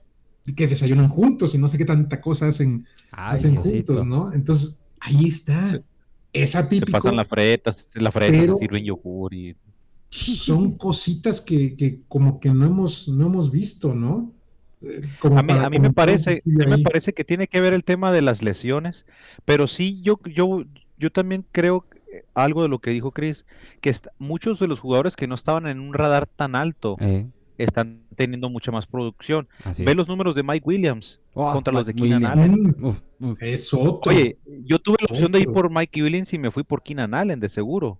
[0.55, 4.31] que desayunan juntos y no sé qué tanta cosa hacen, Ay, hacen juntos, ¿no?
[4.33, 5.81] Entonces, ahí está.
[6.33, 9.55] Es Se atípico pasan la freta, la freta, pero- se sirven yogur y...
[10.09, 14.31] son cositas que, que como que no hemos, no hemos visto, ¿no?
[14.81, 17.47] Eh, como A mí, a mí me parece, a poquillo mí me parece que tiene
[17.47, 19.05] que ver el tema de las lesiones,
[19.45, 20.63] pero sí yo, yo,
[20.97, 21.97] yo también creo que
[22.33, 23.45] algo de lo que dijo Chris,
[23.81, 27.25] que muchos de los jugadores que no estaban en un radar tan alto Eh,
[27.57, 29.47] están teniendo mucha más producción.
[29.63, 29.97] así Ve es.
[29.97, 32.49] los números de Mike Williams Oh, contra los de Keenan Williams.
[32.51, 32.75] Allen.
[32.83, 33.37] Uf, uf.
[33.43, 34.11] es otro.
[34.11, 37.13] Oye, yo tuve la opción de ir por Mike Williams y me fui por Keenan
[37.13, 37.99] Allen, de seguro.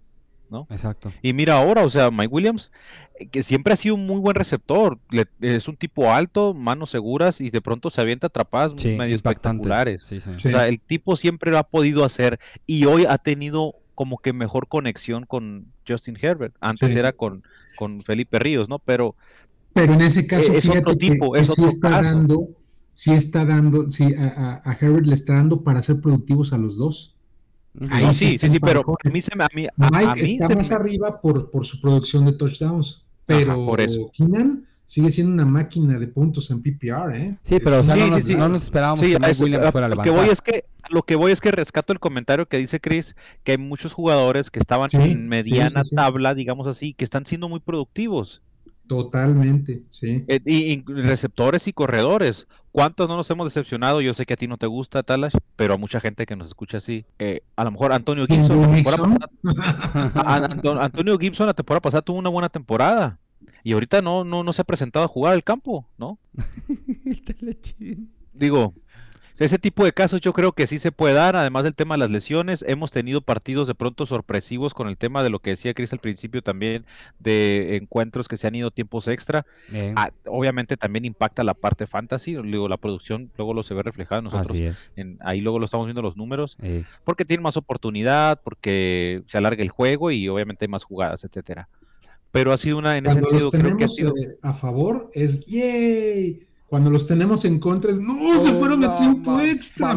[0.70, 1.12] Exacto.
[1.22, 2.72] Y mira ahora, o sea, Mike Williams,
[3.20, 6.90] eh, que siempre ha sido un muy buen receptor, le- es un tipo alto, manos
[6.90, 10.04] seguras y de pronto se avienta atrapadas Sí, medio espectaculares.
[10.06, 10.40] Sí, señor.
[10.40, 10.48] Sí.
[10.48, 14.32] O sea, el tipo siempre lo ha podido hacer y hoy ha tenido como que
[14.32, 16.56] mejor conexión con Justin Herbert.
[16.62, 16.98] Antes Sí.
[16.98, 17.44] era con,
[17.76, 18.80] con Felipe Ríos, ¿no?
[18.80, 19.16] Pero
[19.82, 22.04] Pero en ese caso, es fíjate otro que, tipo, que es sí otro está caso.
[22.04, 22.48] dando,
[22.94, 26.58] sí está dando, sí, a, a- a Herbert le está dando para ser productivos a
[26.58, 27.16] los dos.
[27.90, 30.22] Ahí no, sí sí, sí, pero a mí se me, a mí, a- a Mike
[30.24, 34.10] mí está se más me- arriba por, por su producción de touchdowns, pero eso.
[34.14, 37.38] Keenan sigue siendo una máquina de puntos en PPR, ¿eh?
[37.44, 38.36] Sí, pero o sea, Sí, no, sí, nos, sí.
[38.36, 41.04] no nos esperábamos Sí, que Mike Williams fuera a lo que voy es que lo
[41.04, 44.60] que voy es que rescato el comentario que dice Chris, que hay muchos jugadores que
[44.60, 45.96] estaban sí, en mediana sí, sí.
[45.98, 48.42] tabla, digamos así, que están siendo muy productivos.
[48.88, 50.24] Totalmente, sí.
[50.28, 52.48] Eh, y, y receptores y corredores.
[52.72, 54.02] ¿Cuántos no nos hemos decepcionado?
[54.02, 56.48] Yo sé que a ti no te gusta, Talash, pero a mucha gente que nos
[56.48, 57.06] escucha así.
[57.20, 59.30] Eh, a lo mejor Antonio ¿Quién, Gibson, Joe la temporada Mixon?
[59.56, 63.20] pasada- a- Anto- Antonio Gibson la temporada pasada tuvo una buena temporada.
[63.64, 66.20] Y ahorita no, no, no se ha presentado a jugar al campo, ¿no?
[68.34, 68.74] Digo,
[69.40, 72.00] ese tipo de casos yo creo que sí se puede dar, además del tema de
[72.00, 75.74] las lesiones, hemos tenido partidos de pronto sorpresivos con el tema de lo que decía
[75.74, 76.86] Chris al principio también,
[77.20, 79.46] de encuentros que se han ido tiempos extra.
[79.96, 84.20] Ah, obviamente también impacta la parte fantasy, luego la producción luego lo se ve reflejado
[84.20, 84.58] en nosotros,
[84.96, 86.58] en, ahí luego lo estamos viendo los números,
[87.04, 91.70] porque tiene más oportunidad, porque se alarga el juego y obviamente hay más jugadas, etcétera.
[92.32, 94.10] Pero ha sido una, en ese sentido, creo que ha sido...
[94.10, 96.46] Eh, a favor es ¡yay!
[96.68, 99.96] Cuando los tenemos en contra es, no, se fueron a tiempo extra.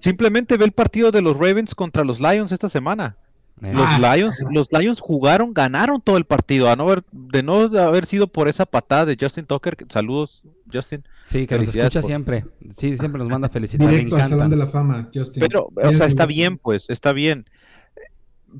[0.00, 3.16] simplemente ve el partido de los Ravens contra los Lions esta semana.
[3.62, 3.72] Eh.
[3.72, 4.16] Los, ah.
[4.16, 6.68] Lions, los Lions jugaron, ganaron todo el partido.
[6.68, 9.76] A no de no haber sido por esa patada de Justin Tucker.
[9.88, 11.04] Saludos, Justin.
[11.24, 12.44] Sí, que nos escucha siempre.
[12.76, 13.88] Sí, siempre nos manda felicitar.
[13.88, 15.40] Directo al Salón de la Fama, Justin.
[15.40, 17.44] Pero, o sea, está bien, pues, está bien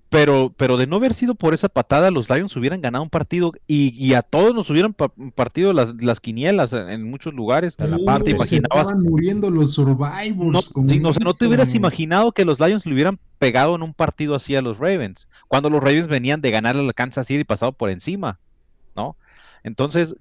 [0.08, 3.52] pero, pero de no haber sido por esa patada, los Lions hubieran ganado un partido
[3.66, 4.94] y, a todos nos hubieran
[5.34, 7.76] partido las, las, quinielas en muchos lugares.
[7.78, 10.72] la parte, se estaban muriendo los survivors.
[10.76, 14.56] No, no, te hubieras imaginado que los Lions le hubieran pegado en un partido así
[14.56, 17.90] a los Ravens, cuando los Ravens venían de ganar al Kansas City y pasado por
[17.90, 18.38] encima,
[18.94, 19.16] ¿no?
[19.64, 20.16] Entonces,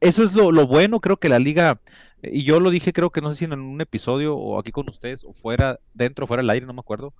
[0.00, 1.80] eso es lo, lo bueno, creo que la liga,
[2.22, 4.88] y yo lo dije creo que no sé si en un episodio o aquí con
[4.88, 7.12] ustedes, o fuera, dentro o fuera del aire, no me acuerdo,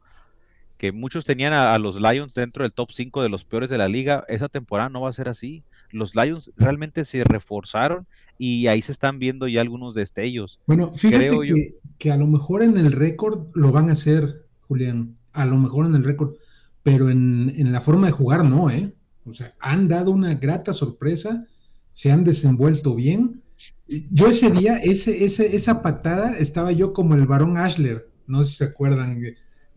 [0.80, 3.86] que muchos tenían a, los Lions dentro del top 5 de los peores de la
[3.86, 5.62] liga, esa temporada no va a ser así.
[5.90, 8.06] Los Lions realmente se reforzaron
[8.38, 10.58] y ahí se están viendo ya algunos destellos.
[10.66, 15.44] Bueno, fíjate que, a lo mejor en el récord lo van a hacer, Julián, a
[15.44, 16.36] lo mejor en el récord,
[16.82, 18.90] pero en, en la forma de jugar no, ¿eh?
[19.26, 21.46] O sea, han dado una grata sorpresa,
[21.92, 23.42] se han desenvuelto bien.
[23.86, 28.50] Yo ese día, ese, ese, esa patada, estaba yo como el varón Ashler, no sé
[28.50, 29.20] si se acuerdan,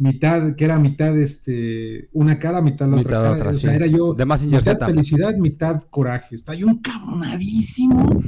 [0.03, 3.51] mitad, que era mitad este, una cara, mitad la otra cara.
[3.51, 6.35] o sea, era yo de más mitad felicidad, mitad coraje.
[6.35, 8.21] Está yo cabronadísimo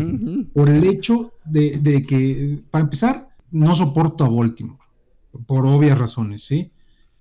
[0.53, 4.79] por el hecho de, que, para empezar, no soporto a Baltimore,
[5.45, 6.71] por obvias razones, ¿sí?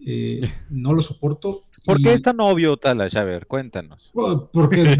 [0.06, 1.64] Eh, no lo soporto.
[1.84, 3.08] ¿Por qué es tan obvio, Tala?
[3.12, 4.10] A ver, cuéntanos.
[4.14, 4.96] Oh, porque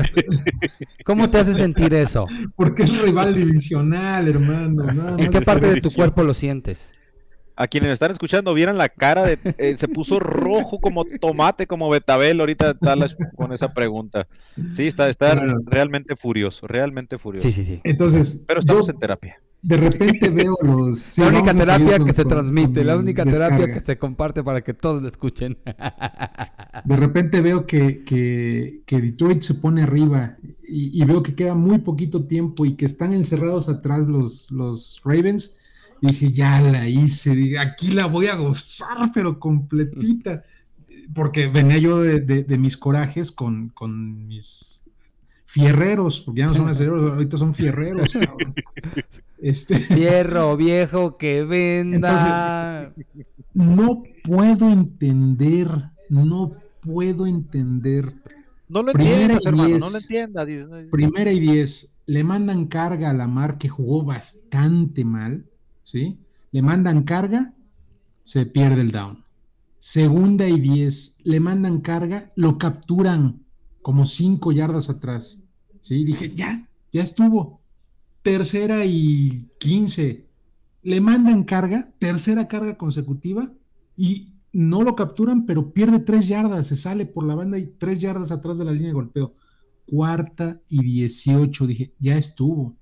[1.04, 2.26] ¿Cómo te hace sentir eso?
[2.56, 5.16] Porque es rival divisional, hermano.
[5.16, 6.92] ¿En qué parte de tu cuerpo lo sientes?
[7.56, 11.88] A quienes están escuchando vieran la cara de eh, se puso rojo como tomate como
[11.88, 12.76] betabel ahorita
[13.36, 14.26] con esa pregunta.
[14.74, 15.34] Sí está, está
[15.66, 17.46] realmente furioso realmente furioso.
[17.46, 17.80] Sí sí sí.
[17.84, 19.40] Entonces pero estamos en terapia.
[19.62, 23.98] de repente veo los la única terapia que se transmite la única terapia que se
[23.98, 25.58] comparte para que todos lo escuchen.
[26.84, 30.36] De repente veo que, que, que Detroit se pone arriba
[30.66, 35.00] y, y, veo que queda muy poquito tiempo y que están encerrados atrás los, los
[35.04, 35.56] Ravens
[36.08, 40.44] dije, ya la hice, aquí la voy a gozar, pero completita.
[41.14, 43.72] Porque venía yo de, mis corajes con,
[44.26, 44.82] mis
[45.44, 48.12] fierreros, porque ya no son acereros, ahorita son fierreros,
[49.38, 49.76] Este...
[49.76, 52.94] Fierro viejo que venda.
[53.52, 55.68] no puedo entender,
[56.08, 58.14] no puedo entender.
[58.68, 60.48] No lo entiendas, hermano, no lo entiendas.
[60.90, 65.44] Primera y diez, le mandan carga a la mar que jugó bastante mal.
[65.84, 66.18] ¿Sí?
[66.50, 67.54] Le mandan carga,
[68.24, 69.22] se pierde el down.
[69.78, 73.44] Segunda y 10, le mandan carga, lo capturan
[73.82, 75.44] como 5 yardas atrás,
[75.78, 76.04] ¿sí?
[76.04, 77.60] Dije, ya, ya estuvo.
[78.22, 80.26] Tercera y 15,
[80.82, 83.52] le mandan carga, tercera carga consecutiva
[83.96, 88.00] y no lo capturan, pero pierde 3 yardas, se sale por la banda y 3
[88.00, 89.34] yardas atrás de la línea de golpeo.
[89.86, 92.74] Cuarta y 18, dije, ya estuvo.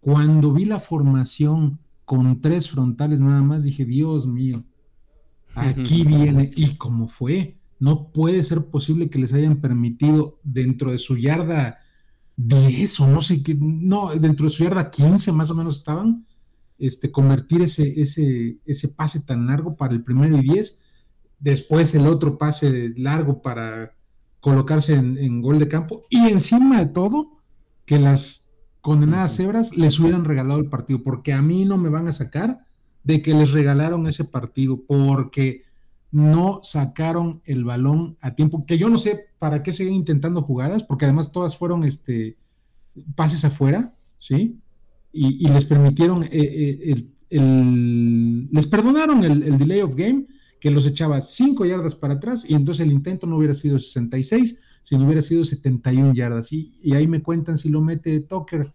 [0.00, 1.78] Cuando vi la formación
[2.12, 4.62] con tres frontales nada más, dije, Dios mío,
[5.54, 6.50] aquí viene.
[6.54, 11.78] Y como fue, no puede ser posible que les hayan permitido dentro de su yarda
[12.36, 16.26] 10 o no sé qué, no, dentro de su yarda 15 más o menos estaban,
[16.78, 20.82] este, convertir ese, ese, ese pase tan largo para el primero y 10,
[21.40, 23.96] después el otro pase largo para
[24.38, 26.04] colocarse en, en gol de campo.
[26.10, 27.38] Y encima de todo,
[27.86, 28.51] que las
[28.82, 32.66] condenadas cebras les hubieran regalado el partido, porque a mí no me van a sacar
[33.04, 35.62] de que les regalaron ese partido, porque
[36.10, 40.82] no sacaron el balón a tiempo, que yo no sé para qué siguen intentando jugadas,
[40.82, 42.36] porque además todas fueron este,
[43.14, 44.58] pases afuera, ¿sí?
[45.14, 46.94] Y, les permitieron, eh, eh,
[47.30, 50.26] el, les perdonaron el, el, delay of game,
[50.58, 54.58] que los echaba cinco yardas para atrás, y entonces el intento no hubiera sido 66,
[54.82, 56.52] si no hubiera sido 71 yardas.
[56.52, 58.72] Y, y ahí me cuentan si lo mete Tucker,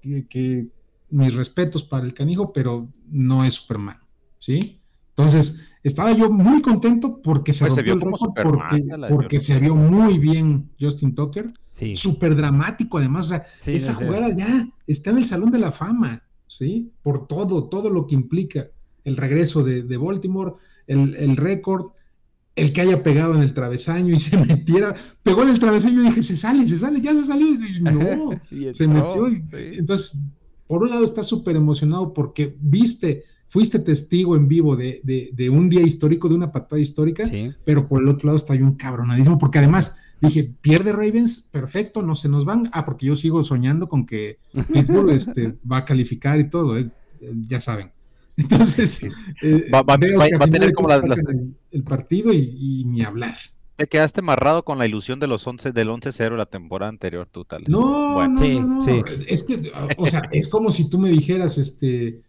[0.00, 0.68] que,
[1.10, 3.98] mis respetos para el canijo, pero no es Superman,
[4.38, 4.80] ¿sí?
[5.10, 9.74] Entonces, estaba yo muy contento porque se pues rompió el récord, porque, porque se vio
[9.76, 11.52] muy bien Justin Tucker.
[11.70, 11.94] Sí.
[11.94, 13.26] Súper dramático, además.
[13.26, 16.22] O sea, esa jugada ya está en el Salón de la Fama.
[16.58, 16.92] ¿sí?
[17.02, 18.68] Por todo, todo lo que implica
[19.04, 20.54] el regreso de, Baltimore,
[20.86, 21.86] el, récord,
[22.54, 26.06] el que haya pegado en el travesaño y se metiera, pegó en el travesaño y
[26.06, 27.46] dije, se sale, se sale, ya se salió.
[27.48, 28.30] Y no,
[28.72, 29.28] se metió.
[29.52, 30.24] Entonces,
[30.66, 35.82] por un lado está súper emocionado porque viste, fuiste testigo en vivo de, un día
[35.82, 37.24] histórico, de una patada histórica,
[37.64, 42.00] pero por el otro lado está ahí un cabronadísimo, porque además dije, pierde Ravens, perfecto,
[42.00, 42.70] no se nos van.
[42.72, 44.38] Ah, porque yo sigo soñando con que
[44.72, 46.90] Pittsburgh este, va a calificar y todo, eh,
[47.46, 47.90] ya saben.
[48.42, 49.02] Entonces,
[49.42, 49.98] eh, va, a
[50.48, 50.88] tener como
[51.70, 53.34] el, partido y, ni hablar.
[53.76, 57.44] Te quedaste amarrado con la ilusión de los 11 del 11-0 la temporada anterior, tú
[57.44, 57.64] tal.
[57.66, 62.20] No, no, no, Es que, o sea, es como si tú me dijeras, este,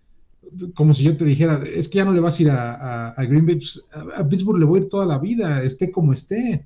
[0.74, 3.46] como si yo te dijera, es que ya no le vas a ir a, Green
[3.46, 6.66] Bay, pues, a, Pittsburgh le voy a ir toda la vida, esté como esté.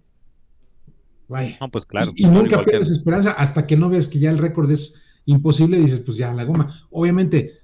[1.28, 1.58] Vaya.
[1.60, 2.12] No, pues claro.
[2.16, 6.00] Y, nunca pierdes esperanza hasta que no ves que ya el récord es imposible, dices,
[6.00, 6.74] pues ya la goma.
[6.90, 7.60] Obviamente,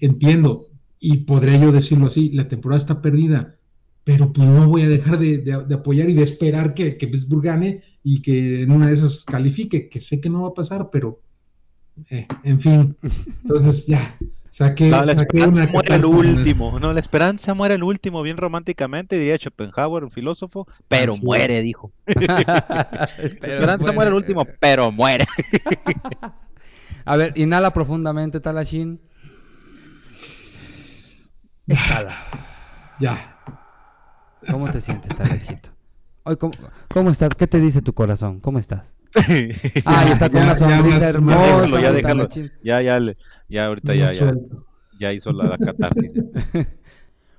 [0.00, 0.69] entiendo,
[1.00, 3.56] y podría yo decirlo así, la temporada está perdida
[4.04, 7.80] pero pues no voy a dejar de, apoyar y de esperar que, que, Pittsburgh gane
[8.02, 11.20] y que en una de esas califique, que sé que no va a pasar, pero
[12.08, 12.96] eh, en fin,
[13.42, 14.16] entonces ya,
[14.48, 19.18] saqué, no, saqué una muere el último, no, la esperanza muere el último, bien románticamente,
[19.18, 21.92] diría Schopenhauer, un filósofo, pero muere, dijo.
[22.06, 25.26] la esperanza muere el último, pero muere.
[27.04, 28.98] a ver, inhala profundamente, Talashin.
[31.70, 32.12] Exhala.
[33.00, 33.34] Ya.
[34.50, 35.70] ¿Cómo te sientes, Talachito?
[36.24, 36.52] Hoy, ¿cómo,
[36.88, 37.30] ¿Cómo estás?
[37.34, 38.40] ¿Qué te dice tu corazón?
[38.40, 38.94] ¿Cómo estás?
[39.86, 41.80] ah, ya está con una sonrisa hermosa.
[41.80, 42.26] Ya, déjalo,
[42.62, 42.98] ya, ya,
[43.48, 44.34] ya, ahorita ya, ya,
[44.98, 45.90] ya hizo la, la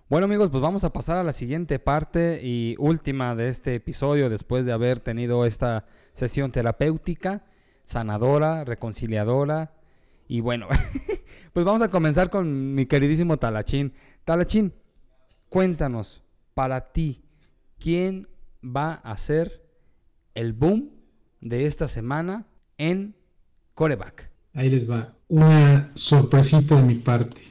[0.10, 4.32] Bueno amigos, pues vamos a pasar a la siguiente parte y última de este episodio
[4.32, 7.44] después de haber tenido esta sesión terapéutica,
[7.86, 9.74] sanadora, reconciliadora
[10.32, 10.70] y bueno,
[11.54, 13.91] pues vamos a comenzar con mi queridísimo Talachín.
[14.24, 14.74] Talachín,
[15.50, 16.22] cuéntanos,
[16.54, 17.24] para ti,
[17.80, 18.28] ¿quién
[18.64, 19.68] va a ser
[20.36, 20.92] el boom
[21.42, 23.16] de esta semana en
[23.74, 24.32] coreback?
[24.54, 25.16] Ahí les va.
[25.28, 27.42] Una sorpresita de mi parte.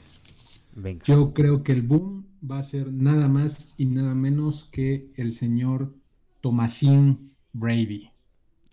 [1.05, 5.33] Yo creo que el boom va a ser nada más y nada menos que el
[5.33, 5.93] señor
[6.41, 8.11] Tomasín Brady.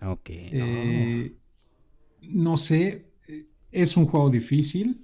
[0.02, 0.30] Ok.
[0.30, 1.36] Eh,
[2.22, 3.08] no sé,
[3.72, 5.04] es un juego difícil,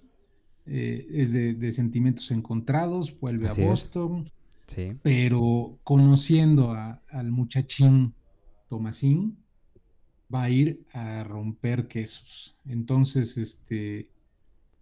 [0.66, 4.30] eh, es de, sentimientos encontrados, vuelve a Boston,
[5.02, 8.14] pero conociendo al muchachín
[8.70, 9.38] Tomasín,
[10.34, 12.56] va a ir a romper quesos.
[12.66, 14.10] Entonces, este,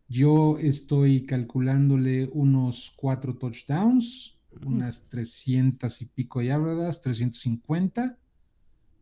[0.07, 8.17] yo estoy calculándole unos cuatro touchdowns, unas 300 y pico yardas, 350,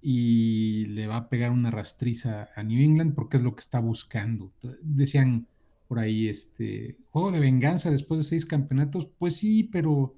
[0.01, 3.79] y le va a pegar una rastriza a New England porque es lo que está
[3.79, 4.53] buscando.
[4.81, 5.47] Decían
[5.89, 10.15] por ahí, este, juego de venganza después de seis campeonatos, pues sí, pero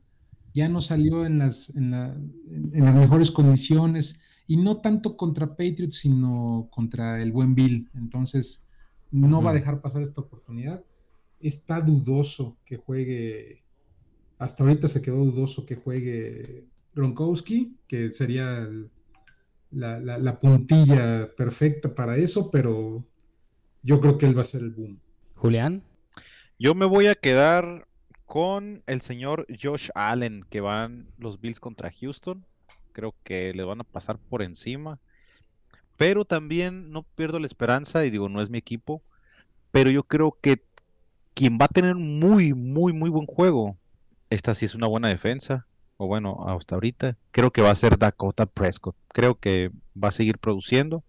[0.54, 6.68] ya no salió en las, en las mejores condiciones y no tanto contra Patriots, sino
[6.72, 7.90] contra el buen Bill.
[7.96, 8.68] Entonces,
[9.12, 10.84] no va a dejar pasar esta oportunidad.
[11.40, 13.64] Está dudoso que juegue,
[14.40, 18.70] hasta ahorita se quedó dudoso que juegue Gronkowski, que sería
[19.72, 23.02] la, puntilla perfecta para eso, pero
[23.84, 25.00] yo creo que él va a ser el boom.
[25.42, 25.84] Julián.
[26.60, 27.88] Yo me voy a quedar
[28.26, 32.46] con el señor Josh Allen, que van los Bills contra Houston
[32.92, 35.00] creo que le van a pasar por encima.
[35.98, 39.02] Pero también no pierdo la esperanza y digo, no es mi equipo,
[39.72, 40.64] pero yo creo que
[41.34, 43.78] quien va a tener muy, muy, muy buen juego,
[44.30, 47.98] esta sí es una buena defensa, o bueno, hasta ahorita, creo que va a ser
[47.98, 48.96] Dakota Prescott.
[49.10, 51.04] Creo que va a seguir produciendo.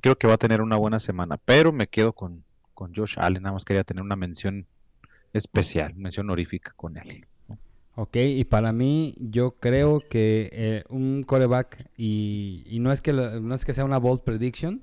[0.00, 2.44] Creo que va a tener una buena semana, pero me quedo con,
[2.80, 4.66] con Josh Allen, nada más quería tener una mención
[5.34, 7.26] especial, mención honorífica con él.
[7.94, 13.54] Ok, y para mí yo creo que eh, un coreback, y, no, es que no
[13.54, 14.80] es que sea una bold prediction,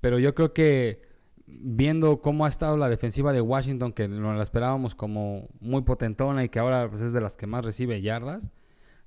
[0.00, 1.02] pero yo creo que
[1.48, 6.44] viendo cómo ha estado la defensiva de Washington, que nos la esperábamos como muy potentona
[6.44, 8.52] y que ahora pues, es de las que más recibe yardas,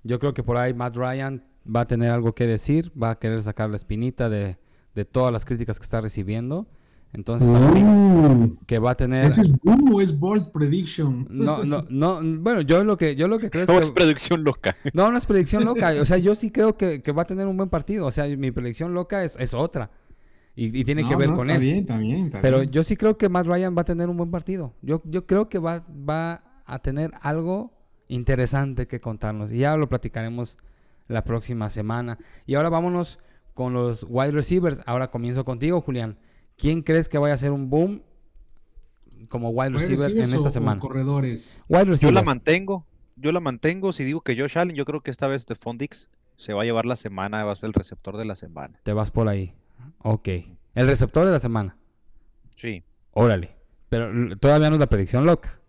[0.04, 3.20] yo creo que por ahí Matt Ryan va a tener algo que decir, va a
[3.20, 4.58] querer sacar la espinita de,
[4.94, 6.68] de todas las críticas que está recibiendo.
[7.12, 8.58] Entonces, para mí, mm.
[8.68, 9.26] que va a tener.
[9.26, 11.28] ¿Ese es boom o es bold prediction?
[11.30, 12.22] No, no, no.
[12.22, 13.70] Bueno, yo lo que, yo lo que creo es.
[13.70, 14.78] No es predicción loca.
[14.94, 15.92] No, no es predicción loca.
[16.00, 18.06] O sea, yo sí creo que, va a tener un buen partido.
[18.06, 19.90] O sea, mi predicción loca es, es otra.
[20.56, 21.60] Y, tiene que ver con él.
[21.60, 24.18] Bien, está bien, está Pero yo sí creo que Matt Ryan va a tener un
[24.18, 24.74] buen partido.
[24.82, 27.72] Yo, yo creo que va, va a tener algo
[28.10, 29.52] interesante que contarnos.
[29.52, 30.58] Y ya lo platicaremos
[31.08, 32.20] la próxima semana.
[32.46, 33.20] Y ahora vámonos
[33.54, 34.82] con los wide receivers.
[34.86, 36.18] Ahora comienzo contigo, Julián.
[36.60, 38.04] ¿Quién crees que vaya a ser un boom?
[39.28, 40.80] como wide ¿Wide receiver en esta semana.
[40.80, 41.62] corredores.
[41.70, 42.14] Wide Yo receiver.
[42.14, 42.86] la mantengo,
[43.16, 43.94] yo la mantengo.
[43.94, 46.66] Si digo que Josh Allen, yo creo que esta vez Stephon Dix se va a
[46.66, 48.80] llevar la semana, va a ser el receptor de la semana.
[48.84, 49.54] Te vas por ahí.
[50.00, 50.28] Ok.
[50.76, 51.78] El receptor de la semana.
[52.56, 52.84] Sí.
[53.12, 53.56] Órale.
[53.90, 55.60] Pero todavía no es la predicción loca.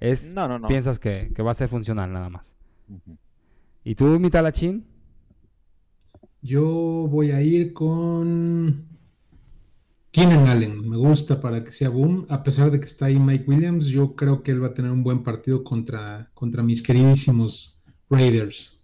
[0.00, 0.68] Es No, no, no.
[0.68, 2.56] piensas que, que va a ser funcional nada más.
[3.84, 4.84] ¿Y tú, Mitalachín?
[6.42, 6.64] Yo
[7.08, 8.86] voy a ir con
[10.16, 10.88] Keenan Allen.
[10.88, 12.24] Me gusta para que sea boom.
[12.30, 14.90] A pesar de que está ahí Mike Williams, yo creo que él va a tener
[14.90, 18.82] un buen partido contra, contra mis queridísimos Raiders.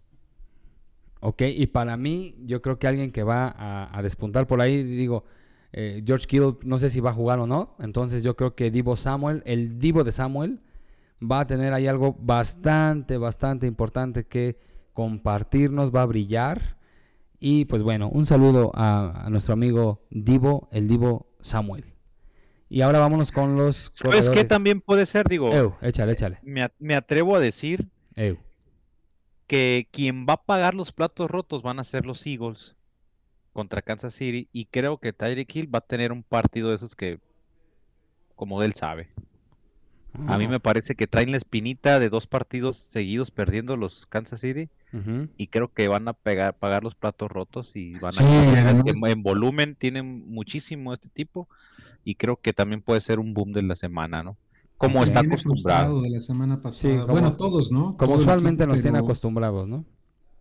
[1.21, 3.55] Ok, y para mí, yo creo que alguien que va
[3.91, 5.25] a, despuntar por ahí, digo,
[5.73, 7.77] eh, George Kittle, no sé si va a jugar o no.
[7.79, 10.61] Entonces yo creo que Divo Samuel, el Divo de Samuel,
[11.23, 14.59] va a tener ahí algo bastante, bastante importante que
[14.93, 16.77] compartirnos, va a brillar.
[17.45, 21.93] Y pues bueno, un saludo a, a nuestro amigo Divo, el Divo Samuel.
[22.69, 25.27] Y ahora vámonos con los ¿Sabes qué también puede ser?
[25.27, 26.39] Digo, Eu, échale, échale.
[26.43, 27.89] me, me atrevo a decir
[29.49, 32.77] que quien va a pagar los platos rotos van a ser los Eagles
[33.53, 36.95] contra Kansas City y creo que Tyreek Hill va a tener un partido de esos
[36.95, 37.19] que
[38.37, 39.09] como él sabe.
[40.27, 44.41] A mí me parece que traen la espinita de dos partidos seguidos perdiendo los Kansas
[44.41, 44.69] City
[45.39, 48.57] y creo que van a pegar, pagar los platos rotos y van a Sí, en,
[48.59, 51.49] además- en volumen tienen muchísimo este tipo
[52.05, 54.37] y creo que también puede ser un boom de la semana, ¿no?
[54.77, 56.03] Como está acostumbrado.
[56.03, 56.93] de la semana pasada.
[56.95, 57.97] Sí, como- bueno, todos, ¿no?
[57.97, 59.85] Como usualmente equipo, nos pero- acostumbrados, ¿no?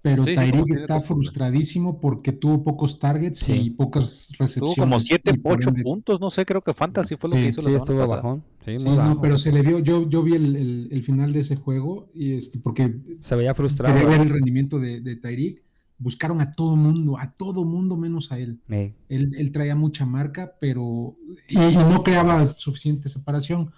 [0.04, 3.54] Pero Sí, Tyreek está frustradísimo porque tuvo pocos targets Sí.
[3.54, 4.78] y pocas Tuvo recepciones.
[4.80, 7.42] como 7, y por 8 ende- puntos, no sé, creo que Fantasy fue lo Sí,
[7.44, 8.44] que hizo Sí, la estuvo bajón.
[8.66, 11.56] Sí, no, pero se le vio, yo, yo vi el, el- el final de ese
[11.56, 13.94] juego y este, porque Se veía frustrado.
[13.94, 15.62] quería ver el rendimiento de, de Tyreek.
[16.00, 18.60] Buscaron a todo mundo, a todo mundo menos a él.
[18.70, 18.96] Él,
[19.38, 21.16] él traía mucha marca, pero.
[21.48, 23.72] Y, y no creaba suficiente separación.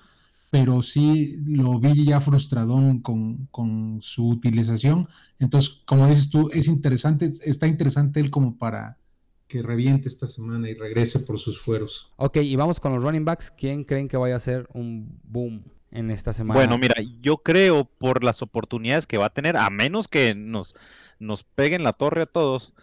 [0.53, 5.07] Pero sí lo vi ya frustradón con, con su utilización.
[5.39, 8.99] Entonces, como dices tú, es interesante, está interesante él como para
[9.47, 12.13] que reviente esta semana y regrese por sus fueros.
[12.17, 13.49] Ok, y vamos con los running backs.
[13.49, 16.59] ¿Quién creen que vaya a ser un boom en esta semana?
[16.59, 20.75] Bueno, mira, yo creo por las oportunidades que va a tener, a menos que nos,
[21.17, 22.75] nos peguen la torre a todos,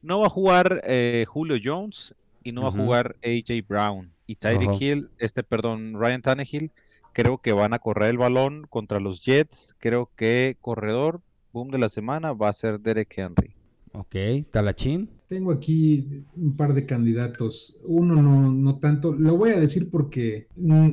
[0.00, 2.14] no va a jugar eh, Julio Jones
[2.44, 4.12] y no va a jugar AJ Brown.
[4.28, 4.80] Y Tyreek.
[4.80, 6.70] Hill, este, perdón, Ryan Tannehill,
[7.16, 9.74] creo que van a correr el balón contra los Jets.
[9.78, 13.54] Creo que corredor, boom de la semana, va a ser Derek Henry.
[13.92, 14.16] Ok,
[14.50, 15.08] Talachín.
[15.26, 17.80] Tengo aquí un par de candidatos.
[17.84, 19.14] Uno no, no tanto.
[19.14, 20.88] Lo voy a decir porque mm,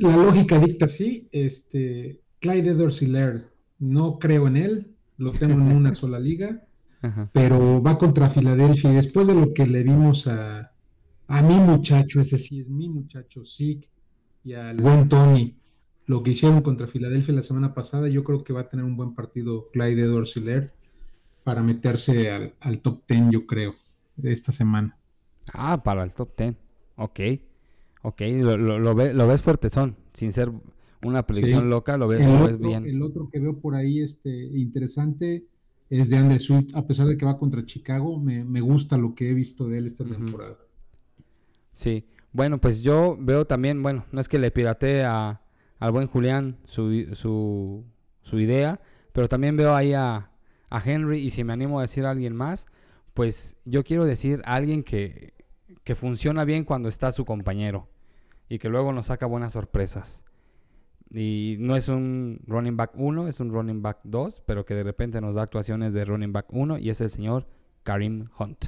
[0.00, 1.28] la lógica dicta así.
[1.30, 3.42] Este, Clyde edwards Laird,
[3.78, 4.88] no creo en él.
[5.16, 6.60] Lo tengo en una sola liga.
[7.00, 7.30] Ajá.
[7.32, 10.72] pero va contra Filadelfia y después de lo que le vimos a,
[11.28, 13.88] a mi muchacho, ese sí es mi muchacho, Zeke,
[14.42, 15.54] y al buen Tony,
[16.08, 18.96] lo que hicieron contra Filadelfia la semana pasada, yo creo que va a tener un
[18.96, 20.34] buen partido Clyde edwards
[21.44, 23.74] para meterse al, al top 10, yo creo,
[24.16, 24.98] de esta semana.
[25.52, 26.54] Ah, para el top 10.
[26.96, 27.20] Ok.
[28.02, 29.96] Ok, lo, lo, lo ve- lo ves fuertezón.
[30.14, 30.50] Sin ser
[31.04, 31.68] una predicción Sí.
[31.68, 32.86] loca, lo ves, El lo ves bien.
[32.86, 35.44] el otro que veo por ahí este, interesante
[35.90, 39.14] es de Andre Swift, a pesar de que va contra Chicago, me, me gusta lo
[39.14, 40.56] que he visto de él esta temporada.
[41.72, 42.06] Sí.
[42.32, 45.40] Bueno, pues yo veo también, bueno, no es que le piratee a,
[45.78, 48.80] al buen Julián su, su, idea,
[49.12, 50.30] pero también veo ahí a,
[50.70, 52.66] a Henry y si me animo a decir a alguien más,
[53.14, 55.34] pues yo quiero decir a alguien que,
[55.84, 57.88] que funciona bien cuando está su compañero
[58.48, 60.24] y que luego nos saca buenas sorpresas.
[61.10, 64.82] Y no es un running back 1, es un running back 2, pero que de
[64.82, 67.46] repente nos da actuaciones de running back 1 y es el señor
[67.82, 68.66] Karim Hunt.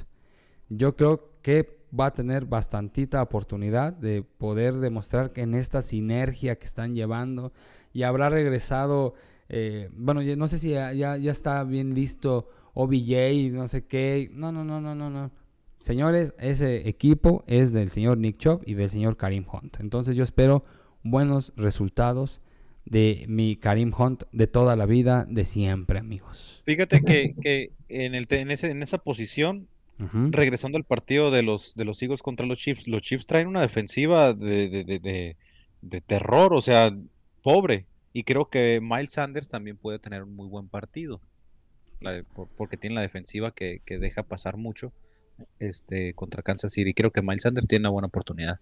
[0.69, 6.57] Yo creo que va a tener bastantita oportunidad de poder demostrar que en esta sinergia
[6.57, 7.51] que están llevando
[7.93, 9.13] y habrá regresado,
[9.49, 14.29] eh, bueno, no sé si ya, ya, ya está bien listo OBJ, no sé qué,
[14.33, 15.31] no, no, no, no, no, no.
[15.77, 19.79] Señores, ese equipo es del señor Nick Chubb y del señor Karim Hunt.
[19.79, 20.63] Entonces yo espero
[21.03, 22.39] buenos resultados
[22.85, 26.61] de mi Karim Hunt de toda la vida, de siempre, amigos.
[26.65, 29.67] Fíjate que, que en, el, en, ese- en esa posición
[30.27, 33.61] Regresando al partido de los, de los Eagles contra los Chiefs, los Chiefs traen una
[33.61, 35.37] defensiva de, de,
[35.81, 36.91] de, terror, o sea,
[37.43, 37.87] pobre.
[38.13, 41.21] Y creo que Miles Sanders también puede tener un muy buen partido.
[42.01, 44.93] la de- por- porque tiene la defensiva que, que deja pasar mucho
[45.59, 46.93] este, contra Kansas City.
[46.93, 48.59] Creo que Miles Sanders tiene una buena oportunidad.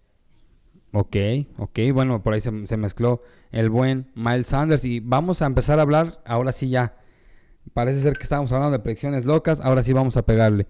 [0.92, 1.16] Ok,
[1.58, 3.22] ok, bueno, por ahí se, se mezcló
[3.52, 6.98] el buen Miles Sanders y vamos a empezar a hablar, ahora sí ya,
[7.74, 10.68] parece ser que estábamos hablando de predicciones locas, ahora sí vamos a pegarle.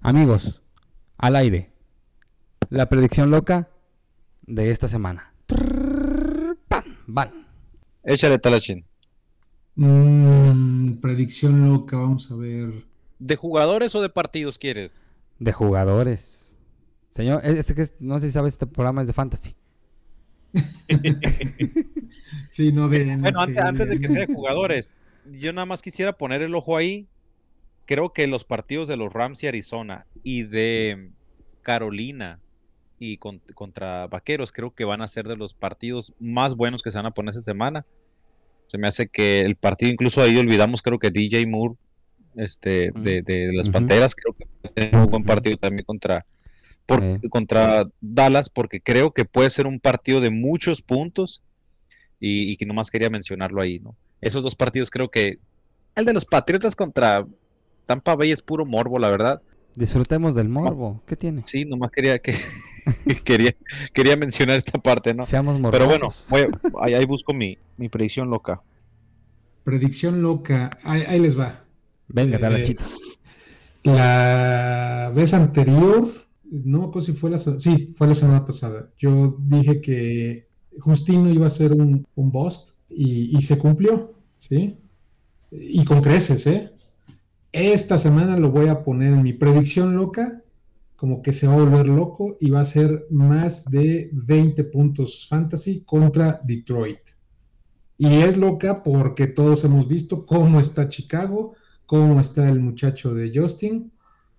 [0.00, 0.62] Amigos,
[1.16, 1.70] al aire,
[2.70, 3.68] la predicción loca
[4.46, 5.32] de esta semana.
[6.68, 6.84] Pam.
[7.06, 7.46] van.
[8.04, 8.84] Échale Talachín.
[9.74, 12.84] Mm, predicción loca, vamos a ver.
[13.18, 15.06] ¿De jugadores o de partidos quieres?
[15.38, 16.56] De jugadores.
[17.10, 17.42] Señor,
[17.74, 19.54] que es- no sé si sabes, este programa es de fantasy.
[22.50, 23.16] Sí, no de.
[23.16, 24.86] Bueno, antes, antes de que sea de jugadores,
[25.32, 27.06] yo nada más quisiera poner el ojo ahí.
[27.88, 31.08] Creo que los partidos de los Rams y Arizona y de
[31.62, 32.38] Carolina
[32.98, 36.90] y con- contra Vaqueros creo que van a ser de los partidos más buenos que
[36.90, 37.86] se van a poner esta semana.
[38.66, 41.76] Se me hace que el partido, incluso ahí olvidamos, creo que DJ Moore
[42.36, 43.68] este, de, de las.
[43.70, 46.18] Panteras, creo que va a tener un buen partido también contra,
[46.84, 51.40] por- contra Dallas, porque creo que puede ser un partido de muchos puntos
[52.20, 53.96] y, y que nomás quería mencionarlo ahí, ¿no?
[54.20, 55.38] Esos dos partidos creo que
[55.94, 57.26] el de los Patriotas contra
[57.88, 59.40] Tampa Bay es puro morbo, la verdad.
[59.74, 61.00] Disfrutemos del morbo.
[61.06, 61.42] ¿Qué tiene?
[61.46, 62.34] Sí, nomás quería que
[63.24, 63.54] quería
[63.94, 65.24] quería mencionar esta parte, ¿no?
[65.24, 66.26] Seamos Pero bueno, morbosos.
[66.28, 68.60] voy a- ahí, ahí busco mi, mi predicción loca.
[69.64, 70.76] Predicción loca.
[70.82, 71.64] Ahí, ahí les va.
[72.08, 72.84] Venga, eh, Talachita.
[73.84, 76.10] La vez anterior,
[76.50, 78.90] no me acuerdo si fue la, sí, fue la semana pasada.
[78.98, 80.46] Yo dije que
[80.78, 84.76] Justino iba a ser un, un bust y, y se cumplió, ¿sí?
[85.50, 86.70] Y con creces, ¿eh?
[87.52, 90.42] Esta semana lo voy a poner en mi predicción loca,
[90.96, 95.26] como que se va a volver loco y va a ser más de 20 puntos
[95.28, 96.98] fantasy contra Detroit.
[97.96, 101.54] Y es loca porque todos hemos visto cómo está Chicago,
[101.86, 103.92] cómo está el muchacho de Justin.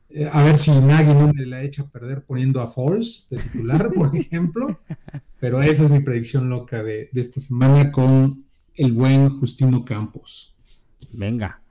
[0.10, 3.38] Eh, a ver si Nagy no me la echa a perder poniendo a Falls de
[3.38, 4.80] titular, por ejemplo.
[5.40, 8.46] Pero esa es mi predicción loca de, de esta semana con
[8.76, 10.56] el buen Justino Campos.
[11.12, 11.62] Venga.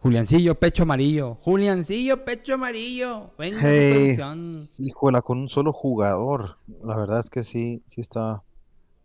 [0.00, 1.34] Juliancillo, pecho amarillo.
[1.42, 3.32] Juliancillo, pecho amarillo.
[3.38, 3.92] Venga, su Hey.
[3.94, 4.66] predicción.
[4.78, 6.56] Híjola, con un solo jugador.
[6.82, 8.42] La verdad es que sí, sí está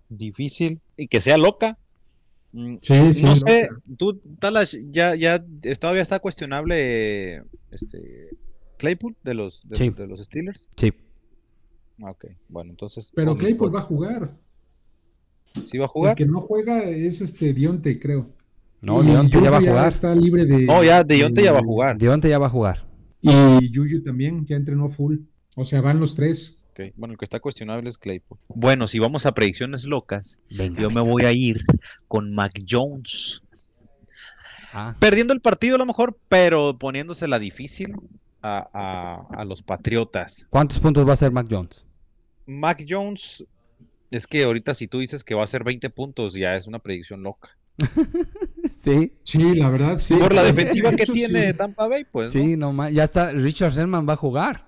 [0.07, 0.79] difícil.
[0.95, 1.77] Y que sea loca.
[2.53, 3.51] Mm, Sí, sí, no loca.
[3.51, 3.67] sé,
[3.97, 5.43] tú, Talash, ya, ya
[5.79, 8.29] todavía está cuestionable este
[8.77, 9.89] Claypool de los, de, Sí.
[9.89, 10.69] de los Steelers.
[10.77, 10.93] Sí.
[12.01, 13.11] Ah, ok, bueno, entonces.
[13.13, 14.33] Pero Claypool va a jugar.
[15.65, 16.15] ¿Sí va a El jugar?
[16.15, 18.29] que no juega es este Dionte, creo.
[18.85, 19.87] No, Y Dionte ya va a jugar.
[19.87, 20.65] está libre de.
[20.65, 21.97] No, ya, Deontay ya va a de- jugar.
[21.97, 22.85] Dionte ya va a jugar.
[23.21, 25.17] Y Yuyu también, ya entrenó full.
[25.55, 26.61] O sea, van los tres.
[26.97, 28.37] Bueno, el que está cuestionable es Claypool.
[28.49, 30.81] Bueno, si vamos a predicciones locas, Venga.
[30.81, 31.61] yo me voy a ir
[32.09, 33.41] con Mac Jones.
[34.73, 37.95] Ah, Perdiendo el partido a lo mejor, pero poniéndosela difícil
[38.41, 40.45] a, a- a los Patriotas.
[40.49, 41.85] ¿Cuántos puntos va a hacer Mac Jones?
[42.45, 43.45] Mac Jones,
[44.11, 46.79] es que ahorita si tú dices que va a ser 20 puntos, ya es una
[46.79, 47.57] predicción loca.
[48.69, 49.13] Sí.
[49.23, 50.15] Sí, la verdad, sí.
[50.15, 51.57] Por la defensiva que tiene sí.
[51.57, 52.31] Tampa Bay, pues.
[52.31, 53.31] sí, no Ya está.
[53.31, 54.67] Richard Sherman va a jugar.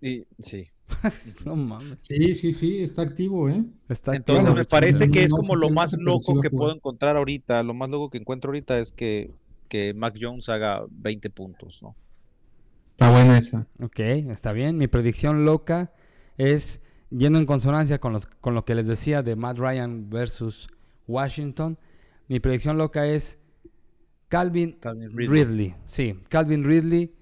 [0.00, 0.66] Y- sí.
[1.44, 1.98] No mames.
[2.02, 3.62] Sí, sí, sí, está activo, ¿eh?
[3.88, 5.12] Está Entonces activo, me Richard parece Sherman.
[5.12, 7.62] que es no como lo más sí loco que puedo encontrar ahorita.
[7.62, 9.30] Lo más loco que encuentro ahorita es que,
[9.68, 11.94] que Mac Jones haga 20 puntos, ¿no?
[12.92, 13.66] Está buena esa.
[13.80, 14.78] Ok, está bien.
[14.78, 15.92] Mi predicción loca
[16.38, 16.80] es
[17.10, 20.68] yendo en consonancia con, los, con lo que les decía de Matt Ryan versus
[21.06, 21.78] Washington.
[22.28, 23.38] Mi predicción loca es
[24.28, 25.44] Calvin, Calvin Ridley.
[25.44, 25.74] Ridley.
[25.86, 27.14] Sí, Calvin Ridley,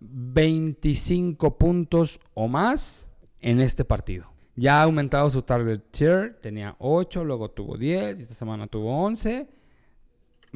[0.00, 3.10] 25 puntos o más
[3.40, 4.32] en este partido.
[4.54, 9.04] Ya ha aumentado su target share, tenía 8, luego tuvo 10, y esta semana tuvo
[9.04, 9.48] 11.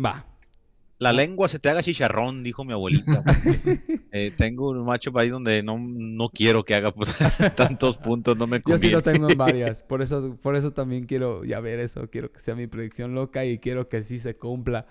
[0.03, 0.27] Va,
[0.99, 3.22] La lengua se te haga chicharrón, dijo mi abuelita.
[4.18, 7.11] Eh, tengo un macho ahí donde no, no quiero que haga pues,
[7.55, 8.86] tantos puntos, no me Yo conviene.
[8.86, 12.32] sí lo tengo en varias, por eso, por eso también quiero ya ver eso, quiero
[12.32, 14.86] que sea mi predicción loca y quiero que sí se cumpla.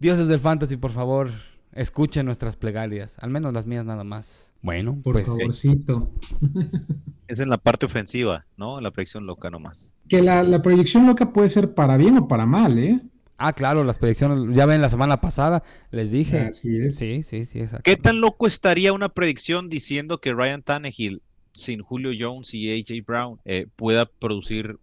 [0.00, 1.30] Dioses del fantasy, por favor,
[1.74, 4.54] escuchen nuestras plegarias, al menos las mías nada más.
[4.62, 6.10] Bueno, Por pues favorcito.
[7.28, 8.80] Es en la parte ofensiva, ¿no?
[8.80, 9.90] La predicción loca nomás.
[10.08, 12.98] Que la, la proyección loca puede ser para bien o para mal, ¿eh?
[13.38, 16.40] Ah, claro, las predicciones, ya ven la semana pasada les dije.
[16.40, 16.96] Así es.
[16.96, 17.82] Sí, sí, sí, exacto.
[17.84, 21.22] ¿Qué tan loco estaría una predicción diciendo que Ryan Tannehill,
[21.52, 24.78] sin Julio Jones y AJ Brown, eh, pueda producir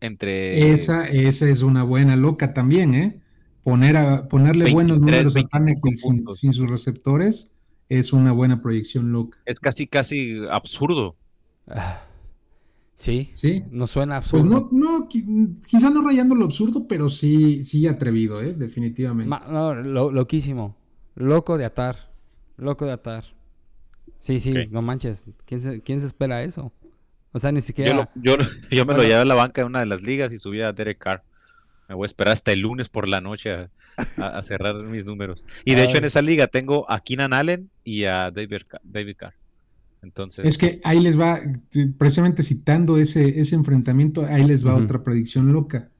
[0.00, 3.20] entre Esa, esa es una buena loca también, ¿eh?
[3.62, 7.54] Poner a, ponerle buenos 23, números a 25 Tannehill sin, sus receptores
[7.88, 9.38] es una buena proyección loca.
[9.46, 11.16] es casi casi absurdo.
[12.94, 13.64] Sí, ¿Sí?
[13.70, 14.68] nos suena Pues absurdo.
[14.70, 18.52] no, no, qui- quizá no rayando lo absurdo, pero sí, sí atrevido, ¿eh?
[18.52, 19.28] Definitivamente.
[19.28, 20.76] Ma- no, lo- loquísimo.
[21.16, 22.10] Loco de atar.
[22.56, 23.24] Loco de atar.
[24.18, 25.26] Sí, sí, no manches.
[25.46, 26.72] ¿Quién se, quién se espera eso?
[27.32, 27.94] O sea, ni Yo, siquiera.
[27.94, 28.36] lo- yo,
[28.70, 30.72] yo me lo llevé a la banca de una de las ligas y subí a
[30.72, 31.24] Derek Carr.
[31.88, 33.70] Me voy a esperar hasta el lunes por la noche a,
[34.18, 35.44] a- a cerrar mis números.
[35.64, 39.34] Y de hecho en esa liga tengo a Keenan Allen y a David, David Carr.
[40.02, 41.40] Entonces, Es que ahí les va,
[41.96, 45.90] precisamente citando ese, ese enfrentamiento, ahí les va otra predicción loca.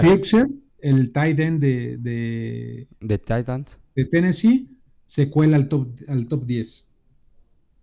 [0.00, 0.48] Firkser,
[0.80, 3.78] el tight end de, de, De Titans.
[3.94, 4.68] de Tennessee,
[5.06, 6.88] se cuela al top, al top 10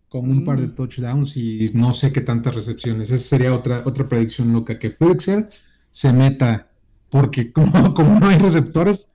[0.09, 0.75] con un par de Mm.
[0.75, 3.09] touchdowns y no sé qué tantas recepciones.
[3.11, 5.49] Esa sería otra, otra predicción loca, que Firkser
[5.91, 6.69] se meta,
[7.09, 9.09] porque como, como no hay receptores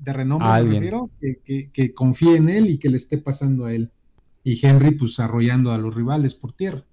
[0.00, 0.74] de renombre, me Alguien.
[0.82, 3.90] refiero, que, que, que confíe en él y que le esté pasando a él.
[4.44, 6.84] Y Henry, pues, arrollando a los rivales por tierra.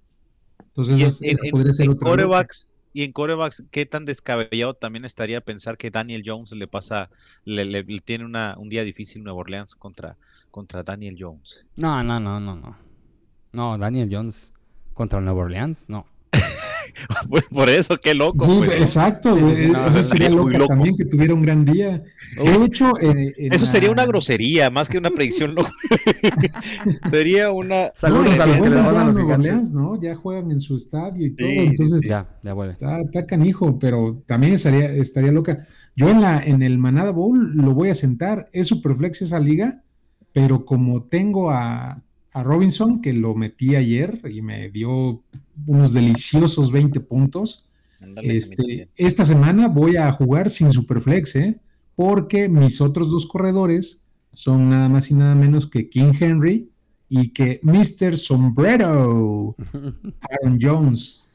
[0.58, 2.08] Entonces, en, esa, esa en- podría ser en otra.
[2.10, 2.16] loca.
[2.22, 7.10] quarterbacks, y en corebacks, ¿qué tan descabellado también estaría pensar que Daniel Jones le pasa,
[7.44, 10.16] le, le- le tiene una, un día difícil Nueva Orleans contra,
[10.50, 11.66] contra Daniel Jones?
[11.76, 12.76] No, no, no, no, no.
[13.52, 14.52] No, Daniel Jones
[14.94, 16.06] contra Nueva Orleans, no.
[17.28, 18.44] Pues Por eso, qué loco.
[18.44, 19.36] Sí, pues, exacto.
[19.36, 20.68] No, sería loca loco.
[20.68, 22.02] también que tuviera un gran día.
[22.36, 25.70] De hecho, eh, en Eso sería una grosería, más que una predicción loca.
[27.10, 27.92] sería una...
[27.94, 29.52] Saludos No, a los que van ya a los Nueva gigantes.
[29.52, 30.00] Orleans, ¿no?
[30.00, 32.72] Ya juegan en su estadio y todo, Sí, entonces Ya, ya vuelve.
[32.72, 35.66] está, está canijo, pero también estaría, estaría loca.
[35.94, 39.82] Yo en la en el Manada Bowl lo voy a sentar, es superflex esa liga,
[40.32, 42.02] pero como tengo a,
[42.36, 45.22] a Robinson, que lo metí ayer y me dio
[45.66, 47.66] unos deliciosos 20 puntos,
[47.98, 48.80] Ándale, a mí también.
[48.82, 51.58] este, esta semana voy a jugar sin Superflex, ¿eh?
[51.94, 56.70] porque mis otros dos corredores son nada más y nada menos que King Henry
[57.08, 58.18] y que Mr.
[58.18, 59.56] Sombrero,
[60.20, 61.26] Aaron Jones.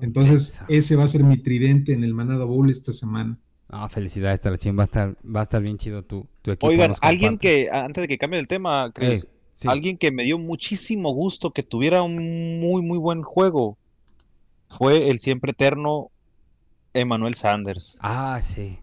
[0.00, 3.36] Entonces, ese va a ser mi tridente en el Manada Bowl esta semana.
[3.68, 4.78] No, felicidades, Tarachín.
[4.78, 6.68] Va a estar, va a estar bien chido tu, tu equipo.
[6.68, 9.68] Oigan, alguien que, antes de que cambie el tema, Chris, Ey, sí.
[9.68, 13.78] alguien que me dio muchísimo gusto que tuviera un muy, muy buen juego
[14.68, 16.10] fue el siempre eterno
[16.94, 18.02] Emmanuel Sanders.
[18.02, 18.78] Ah, sí.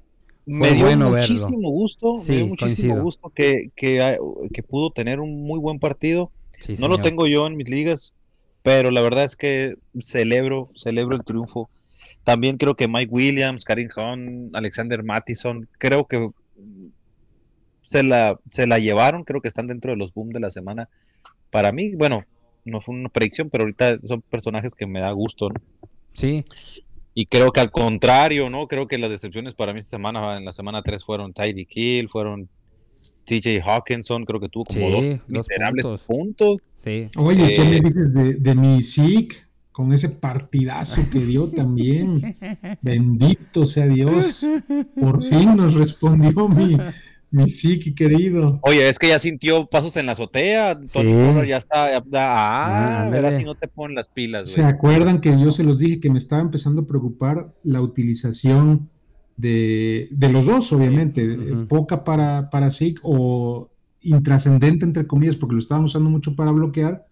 [0.46, 1.36] Me Fue dio bueno verlo.
[1.36, 2.96] muchísimo gusto, me dio muchísimo coincido.
[2.98, 4.18] gusto que, que,
[4.54, 6.32] que pudo tener un muy buen partido.
[6.60, 8.14] Sí, No lo tengo yo en mis ligas,
[8.64, 11.70] pero la verdad es que celebro, celebro el triunfo.
[12.24, 16.30] También creo que Mike Williams, Karim Hunt, Alexander Mattison, creo que
[17.92, 20.88] se la, se la llevaron, creo que están dentro de los boom de la semana.
[21.50, 22.24] Para mí, bueno,
[22.66, 25.56] no fue una predicción, pero ahorita son personajes que me da gusto, ¿no?
[26.14, 26.46] Sí,
[27.14, 28.68] Y creo que al contrario, ¿no?
[28.68, 32.08] Creo que las decepciones para mí esta semana, en la semana 3 fueron Tidy Kill,
[32.10, 32.48] fueron
[33.26, 36.06] TJ Hawkinson, creo que tuvo como Sí, dos dos miserables puntos.
[36.06, 36.58] puntos.
[36.78, 37.08] sí.
[37.18, 39.36] Oye, ¿qué Eh, me dices de, de mi Zeke?
[39.72, 42.36] Con ese partidazo que dio también.
[42.82, 44.46] Bendito sea Dios.
[45.00, 46.78] Por fin nos respondió mi,
[47.32, 48.60] mi Zeke querido.
[48.64, 50.76] Oye, es que ya sintió pasos en la azotea.
[50.76, 51.16] Tony Sí.
[51.16, 51.90] Pollard ya está.
[51.92, 54.74] ya- ya- Ah, ah, verás si no te ponen las pilas, ¿Se güey.
[54.74, 58.90] acuerdan que yo se los dije que me estaba empezando a preocupar la utilización
[59.38, 61.26] de, de los dos, obviamente?
[61.68, 63.70] Poca para, para Zeke o
[64.02, 67.06] intrascendente, entre comillas, porque lo estaban usando mucho para bloquear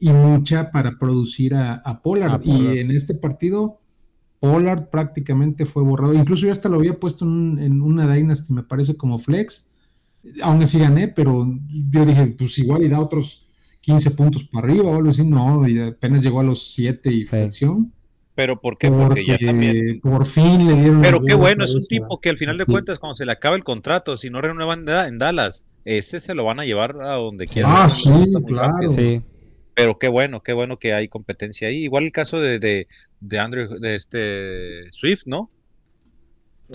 [0.00, 2.32] y mucha para producir a, a Pollard.
[2.32, 2.74] A Pollard.
[2.74, 3.80] Y en este partido,
[4.40, 6.14] Pollard prácticamente fue borrado.
[6.14, 9.70] Incluso yo hasta lo había puesto en, en una Dynasty, me parece, como flex.
[10.42, 11.46] Aún así gané, pero
[11.90, 13.46] yo dije, pues igual y da otros
[13.80, 15.24] 15 puntos para arriba o algo así.
[15.24, 17.92] No, y apenas llegó a los 7 y flexión.
[18.34, 18.88] Pero ¿por qué?
[18.88, 20.00] Porque ya también.
[20.00, 21.02] por fin le dieron.
[21.02, 22.70] Pero qué bueno, es un tipo que al final de Sí.
[22.72, 26.20] cuentas, cuando se le acaba el contrato, si no renuevan en Da- en Dallas, ese
[26.20, 27.72] se lo van a llevar a donde quieran.
[27.74, 28.10] Ah, sí,
[28.46, 28.88] claro.
[28.88, 29.22] Sí,
[29.74, 31.84] Pero qué bueno, qué bueno que hay competencia ahí.
[31.84, 32.86] Igual el caso de, de,
[33.20, 35.50] de Andrew, de este Swift, ¿no?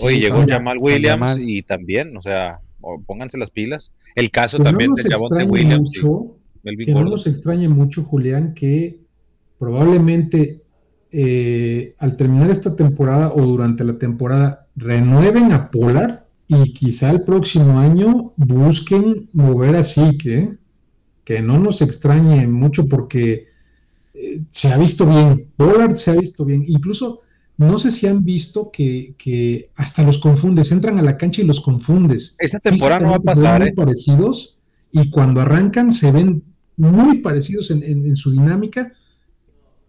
[0.00, 1.40] Oye, Sí, llegó con- Jamal Williams Jamal.
[1.48, 2.60] y también, o sea,
[3.06, 3.92] pónganse las pilas.
[4.14, 8.04] El caso Pues no también nos de Javonte Williams mucho, que no nos extrañe mucho,
[8.04, 9.00] Julián, que
[9.58, 10.60] probablemente
[11.16, 17.22] eh, al terminar esta temporada o durante la temporada renueven a Pollard y quizá el
[17.22, 20.48] próximo año busquen mover a Zeke, ¿eh?
[21.22, 23.46] que no nos extrañe mucho porque
[24.14, 27.20] eh, se ha visto bien, Pollard se ha visto bien, incluso
[27.56, 31.44] no sé si han visto que, que hasta los confundes, entran a la cancha y
[31.46, 32.34] los confundes.
[32.38, 33.74] Esta temporada no va a Físicamente se ven pasar, muy ¿eh?
[33.74, 34.58] parecidos
[34.92, 36.42] y cuando arrancan se ven
[36.76, 38.92] muy parecidos en, en- en su dinámica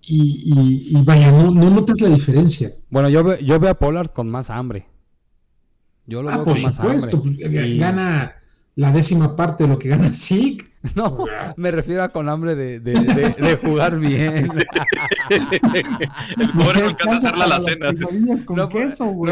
[0.01, 2.73] y, y- y vaya, no, no notas la diferencia.
[2.91, 4.85] Bueno, yo, ve- yo veo a Pollard con más hambre.
[6.05, 7.35] Yo lo Ah, veo por con más supuesto, hambre.
[7.49, 8.33] pues, Y- gana
[8.75, 10.65] la décima parte de lo que gana Zeke.
[10.95, 11.17] No,
[11.57, 14.49] me refiero a con hambre de, de- de- de jugar bien.
[16.37, 19.31] el pobre no alcanza a hacer la quesadillas con No, queso, no, güey.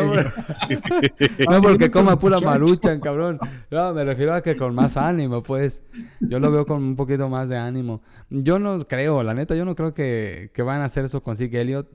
[1.48, 3.38] No, porque coma pura maruchan, cabrón.
[3.70, 5.84] No, me refiero a que con más ánimo, pues.
[6.22, 8.02] Yo lo veo con un poquito más de ánimo.
[8.32, 11.36] Yo no creo, la neta, yo no creo que, que van a hacer eso con
[11.36, 11.88] Zeke Elliott.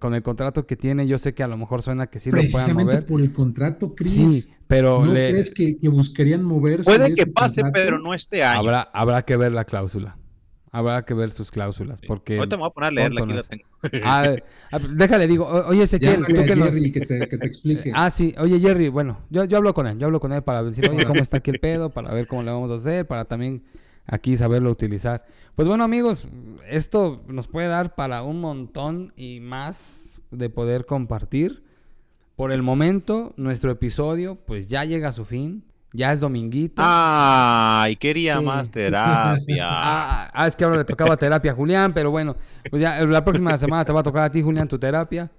[0.00, 2.38] Con el contrato que tiene, yo sé que a lo mejor suena que sí lo
[2.38, 3.06] puedan Precisamente mover.
[3.06, 4.10] por el contrato, Chris.
[4.44, 6.90] Sí, pero ¿No le- crees que, que buscarían moverse?
[6.90, 7.72] Puede de que pase, contrato?
[7.72, 8.60] pero no este año.
[8.60, 10.16] habrá, habrá que ver la cláusula.
[10.72, 12.00] Habrá que ver sus cláusulas.
[12.06, 13.64] Porque Ahorita me voy a poner a leerla, aquí la tengo.
[14.04, 14.34] Ah,
[14.72, 16.74] ah, déjale, digo, oye Ezequiel, tú que nos...
[16.74, 17.92] Jerry que te, que te explique.
[17.94, 20.62] Ah, sí, oye Jerry, bueno, yo, yo hablo con él, yo hablo con él para
[20.62, 23.24] decir, oye, cómo está aquí el pedo, para ver cómo le vamos a hacer, para
[23.24, 23.62] también
[24.06, 25.24] aquí saberlo utilizar.
[25.54, 26.28] Pues bueno, amigos,
[26.68, 31.62] esto nos puede dar para un montón y más de poder compartir.
[32.36, 35.64] Por el momento, nuestro episodio pues ya llega a su fin,
[35.94, 36.82] ya es dominguito.
[36.84, 38.44] Ay, quería Sí.
[38.44, 39.66] más terapia.
[39.68, 42.36] Ah, ah, es que ahora le tocaba terapia a Julián, pero bueno,
[42.70, 45.30] pues ya la próxima semana te va a tocar a ti, Julián, tu terapia.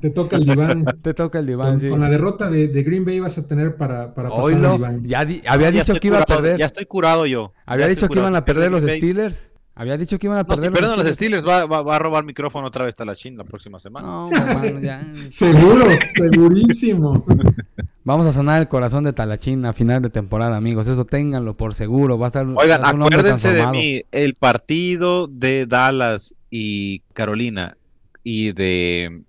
[0.00, 0.84] Te toca el diván.
[1.02, 1.88] Te toca el diván, Con, sí.
[1.88, 5.04] con la derrota de, de Green Bay vas a tener para, para pasar el diván.
[5.04, 6.60] ya di- había Ya dicho que iba a perder.
[6.60, 7.52] Ya estoy curado yo.
[7.66, 9.50] Había Ya dicho que iban a perder los Steelers.
[9.76, 11.46] Había dicho que iban a No, perder si pierden los los Steelers.
[11.46, 14.06] Va, va- va a robar micrófono otra vez Talachín la próxima semana.
[14.06, 15.00] No, mano, ya.
[15.30, 17.24] Seguro, segurísimo.
[18.04, 20.86] Vamos a sanar el corazón de Talachín a final de temporada, amigos.
[20.86, 22.18] Eso ténganlo por seguro.
[22.18, 22.46] Va a estar.
[22.46, 23.72] Oigan, acuérdense de transformado.
[23.72, 27.76] mí, el partido de Dallas y Carolina
[28.22, 29.22] y de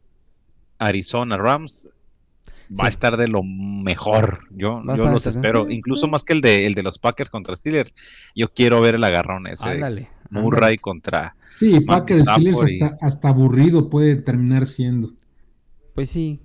[0.77, 1.87] Arizona Rams
[2.69, 4.41] va a estar de lo mejor.
[4.51, 6.11] Yo, yo los espero, Sí, incluso sí.
[6.11, 7.93] más que el de, el de los Packers contra Steelers.
[8.35, 9.67] Yo quiero ver el agarrón ese.
[9.69, 10.09] de Ándale.
[10.29, 11.35] Murray contra.
[11.57, 15.11] Sí, Packers Steelers hasta, hasta aburrido puede terminar siendo.
[15.93, 16.41] Pues sí.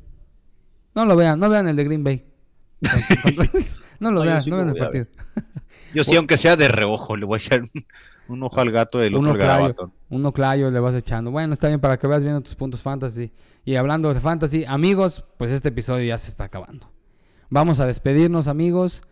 [0.94, 2.24] No lo vean, no vean el de Green Bay.
[4.00, 5.06] No lo No, vean, sí no vean el partido.
[5.94, 7.68] Yo sí, aunque sea de reojo, le voy a echar un,
[8.28, 9.52] un ojo al gato del Uno otro clayo.
[9.52, 9.92] garabato.
[10.08, 11.30] Uno clayo le vas echando.
[11.30, 13.30] Bueno, está bien para que veas viendo tus puntos fantasy.
[13.64, 16.90] Y hablando de fantasy, amigos, pues este episodio ya se está acabando.
[17.50, 19.02] Vamos a despedirnos, amigos.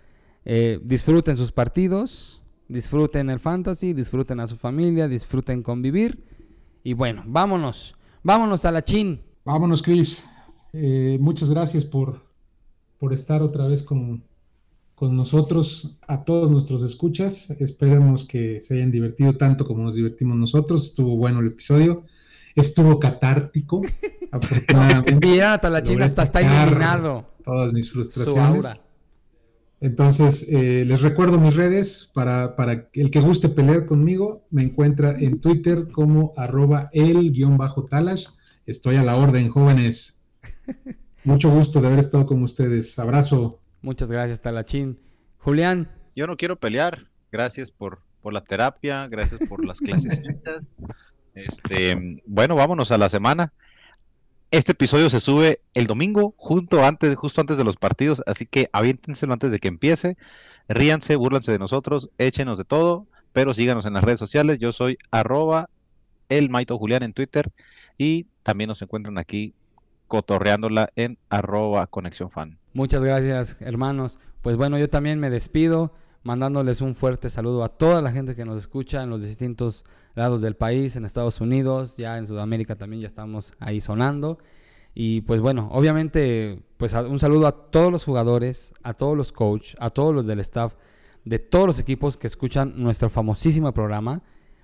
[0.46, 2.38] Eh, disfruten sus partidos,
[2.68, 6.24] disfruten el fantasy, disfruten a su familia, disfruten convivir.
[6.84, 7.94] Y bueno, vámonos.
[8.22, 9.20] Vámonos a la chin.
[9.44, 10.26] Vámonos, Chris.
[10.72, 12.22] Eh, muchas gracias por,
[12.98, 14.22] por estar otra vez con,
[14.94, 17.50] con nosotros, a todos nuestros escuchas.
[17.52, 20.86] Esperemos que se hayan divertido tanto como nos divertimos nosotros.
[20.86, 22.02] Estuvo bueno el episodio.
[22.54, 23.82] Estuvo catártico.
[24.32, 25.14] afortunadamente.
[25.14, 27.24] Vieran a Talachín Logré hasta está iluminado.
[27.44, 28.64] todas mis Su frustraciones.
[28.66, 28.88] aura.
[29.80, 34.46] Entonces, eh, les recuerdo mis redes para, para el que guste pelear conmigo.
[34.50, 38.26] Me encuentra en Twitter como arroba el-talash.
[38.66, 40.24] Estoy a la orden, jóvenes.
[41.24, 42.98] Mucho gusto de haber estado con ustedes.
[42.98, 43.60] Abrazo.
[43.82, 44.98] Muchas gracias, Talachín.
[45.38, 47.06] Julián, Yo no quiero pelear.
[47.30, 50.22] Gracias por, por la terapia, gracias por las clases.
[51.34, 53.52] Este, bueno, vámonos a la semana.
[54.51, 59.53] Este episodio se sube el domingo, justo antes de los partidos, así que aviéntenselo antes
[59.53, 60.16] de que empiece.
[60.68, 64.59] Ríanse, búrlanse de nosotros, échenos de todo, pero síganos en las redes sociales.
[64.59, 65.68] Yo soy arroba
[66.30, 67.51] el Maito Julián en Twitter
[67.99, 69.53] y también nos encuentran aquí
[70.07, 71.86] cotorreándola en arroba.
[72.72, 74.18] Muchas gracias, hermanos.
[74.40, 75.92] Pues bueno, yo también me despido
[76.22, 80.40] mandándoles un fuerte saludo a toda la gente que nos escucha en los distintos lados
[80.40, 84.38] del país, en Estados Unidos, ya en Sudamérica también ya estamos ahí sonando.
[84.94, 89.76] Y pues bueno, obviamente, pues un saludo a todos los jugadores, a todos los coaches,
[89.78, 90.74] a todos los del staff,
[91.24, 94.22] de todos los equipos que escuchan nuestro famosísimo programa.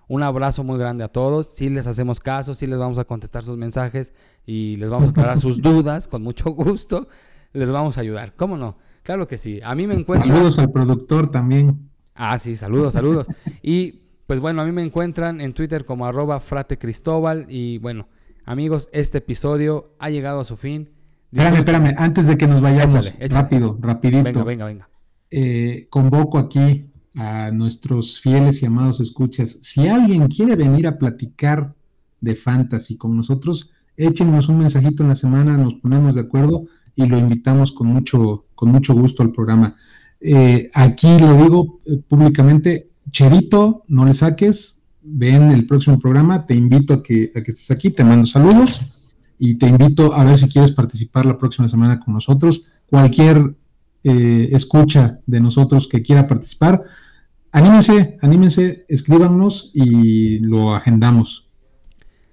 [0.09, 1.47] Un abrazo muy grande a todos.
[1.47, 4.13] Si les hacemos caso, si les vamos a contestar sus mensajes
[4.45, 7.07] y les vamos a aclarar sus dudas con mucho gusto.
[7.53, 8.35] Les vamos a ayudar.
[8.35, 8.77] ¿Cómo no?
[9.05, 9.61] Claro que sí.
[9.63, 10.33] A mí me encuentran.
[10.33, 11.89] Saludos al productor también.
[12.15, 13.27] Ah, sí, saludos, saludos.
[13.63, 17.47] y pues bueno, a mí me encuentran en Twitter como arroba frate Cristóbal.
[17.49, 18.09] Y bueno,
[18.45, 20.91] amigos, este episodio ha llegado a su fin.
[21.31, 21.95] Espérame, espérame.
[21.99, 23.43] Antes de que nos vayamos, Échale, échale.
[23.43, 24.23] rápido, rapidito.
[24.25, 24.89] Venga, venga, venga.
[25.31, 26.87] eh, convoco aquí
[27.17, 29.59] a nuestros fieles y amados escuchas.
[29.63, 31.75] Si alguien quiere venir a platicar
[32.21, 37.07] de fantasy con nosotros, échenos un mensajito en la semana, nos ponemos de acuerdo y
[37.07, 39.75] lo invitamos con mucho, con mucho gusto al programa.
[40.21, 46.55] Eh, aquí lo digo eh, públicamente, Cherito, no le saques, ven el próximo programa, te
[46.55, 48.81] invito a que, a que estés aquí, te mando saludos
[49.39, 52.65] y te invito a ver si quieres participar la próxima semana con nosotros.
[52.89, 53.55] Cualquier
[54.03, 56.83] eh, escucha de nosotros que quiera participar,
[57.53, 61.49] anímense, anímense, escríbanos y lo agendamos.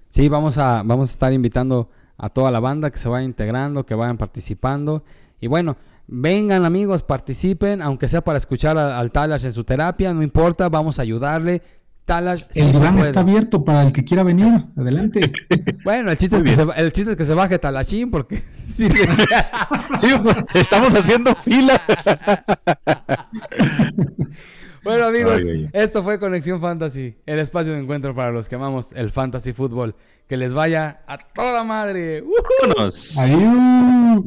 [0.10, 3.86] Sí, vamos a, vamos a estar invitando a toda la banda que se vaya integrando,
[3.86, 5.04] que vayan participando.
[5.40, 5.78] Y bueno,
[6.12, 10.70] vengan amigos, participen, aunque sea para escuchar a- al Talash en su terapia, no importa,
[10.70, 11.62] vamos a ayudarle.
[12.06, 13.00] Talash El puede.
[13.02, 14.66] está abierto para el que quiera venir.
[14.78, 15.32] Adelante.
[15.84, 16.78] Bueno, el chiste, es que se, bien.
[16.78, 18.38] el chiste es que se baje Talachín porque
[18.72, 18.88] sí,
[20.54, 21.82] Estamos haciendo fila.
[24.84, 25.70] Bueno amigos, Ay, ay, ay.
[25.74, 29.96] esto fue Conexión Fantasy, el espacio de encuentro para los que amamos el fantasy fútbol.
[30.32, 32.24] Que les vaya a toda madre.
[32.24, 33.18] Vámonos.
[33.18, 34.24] Adiós.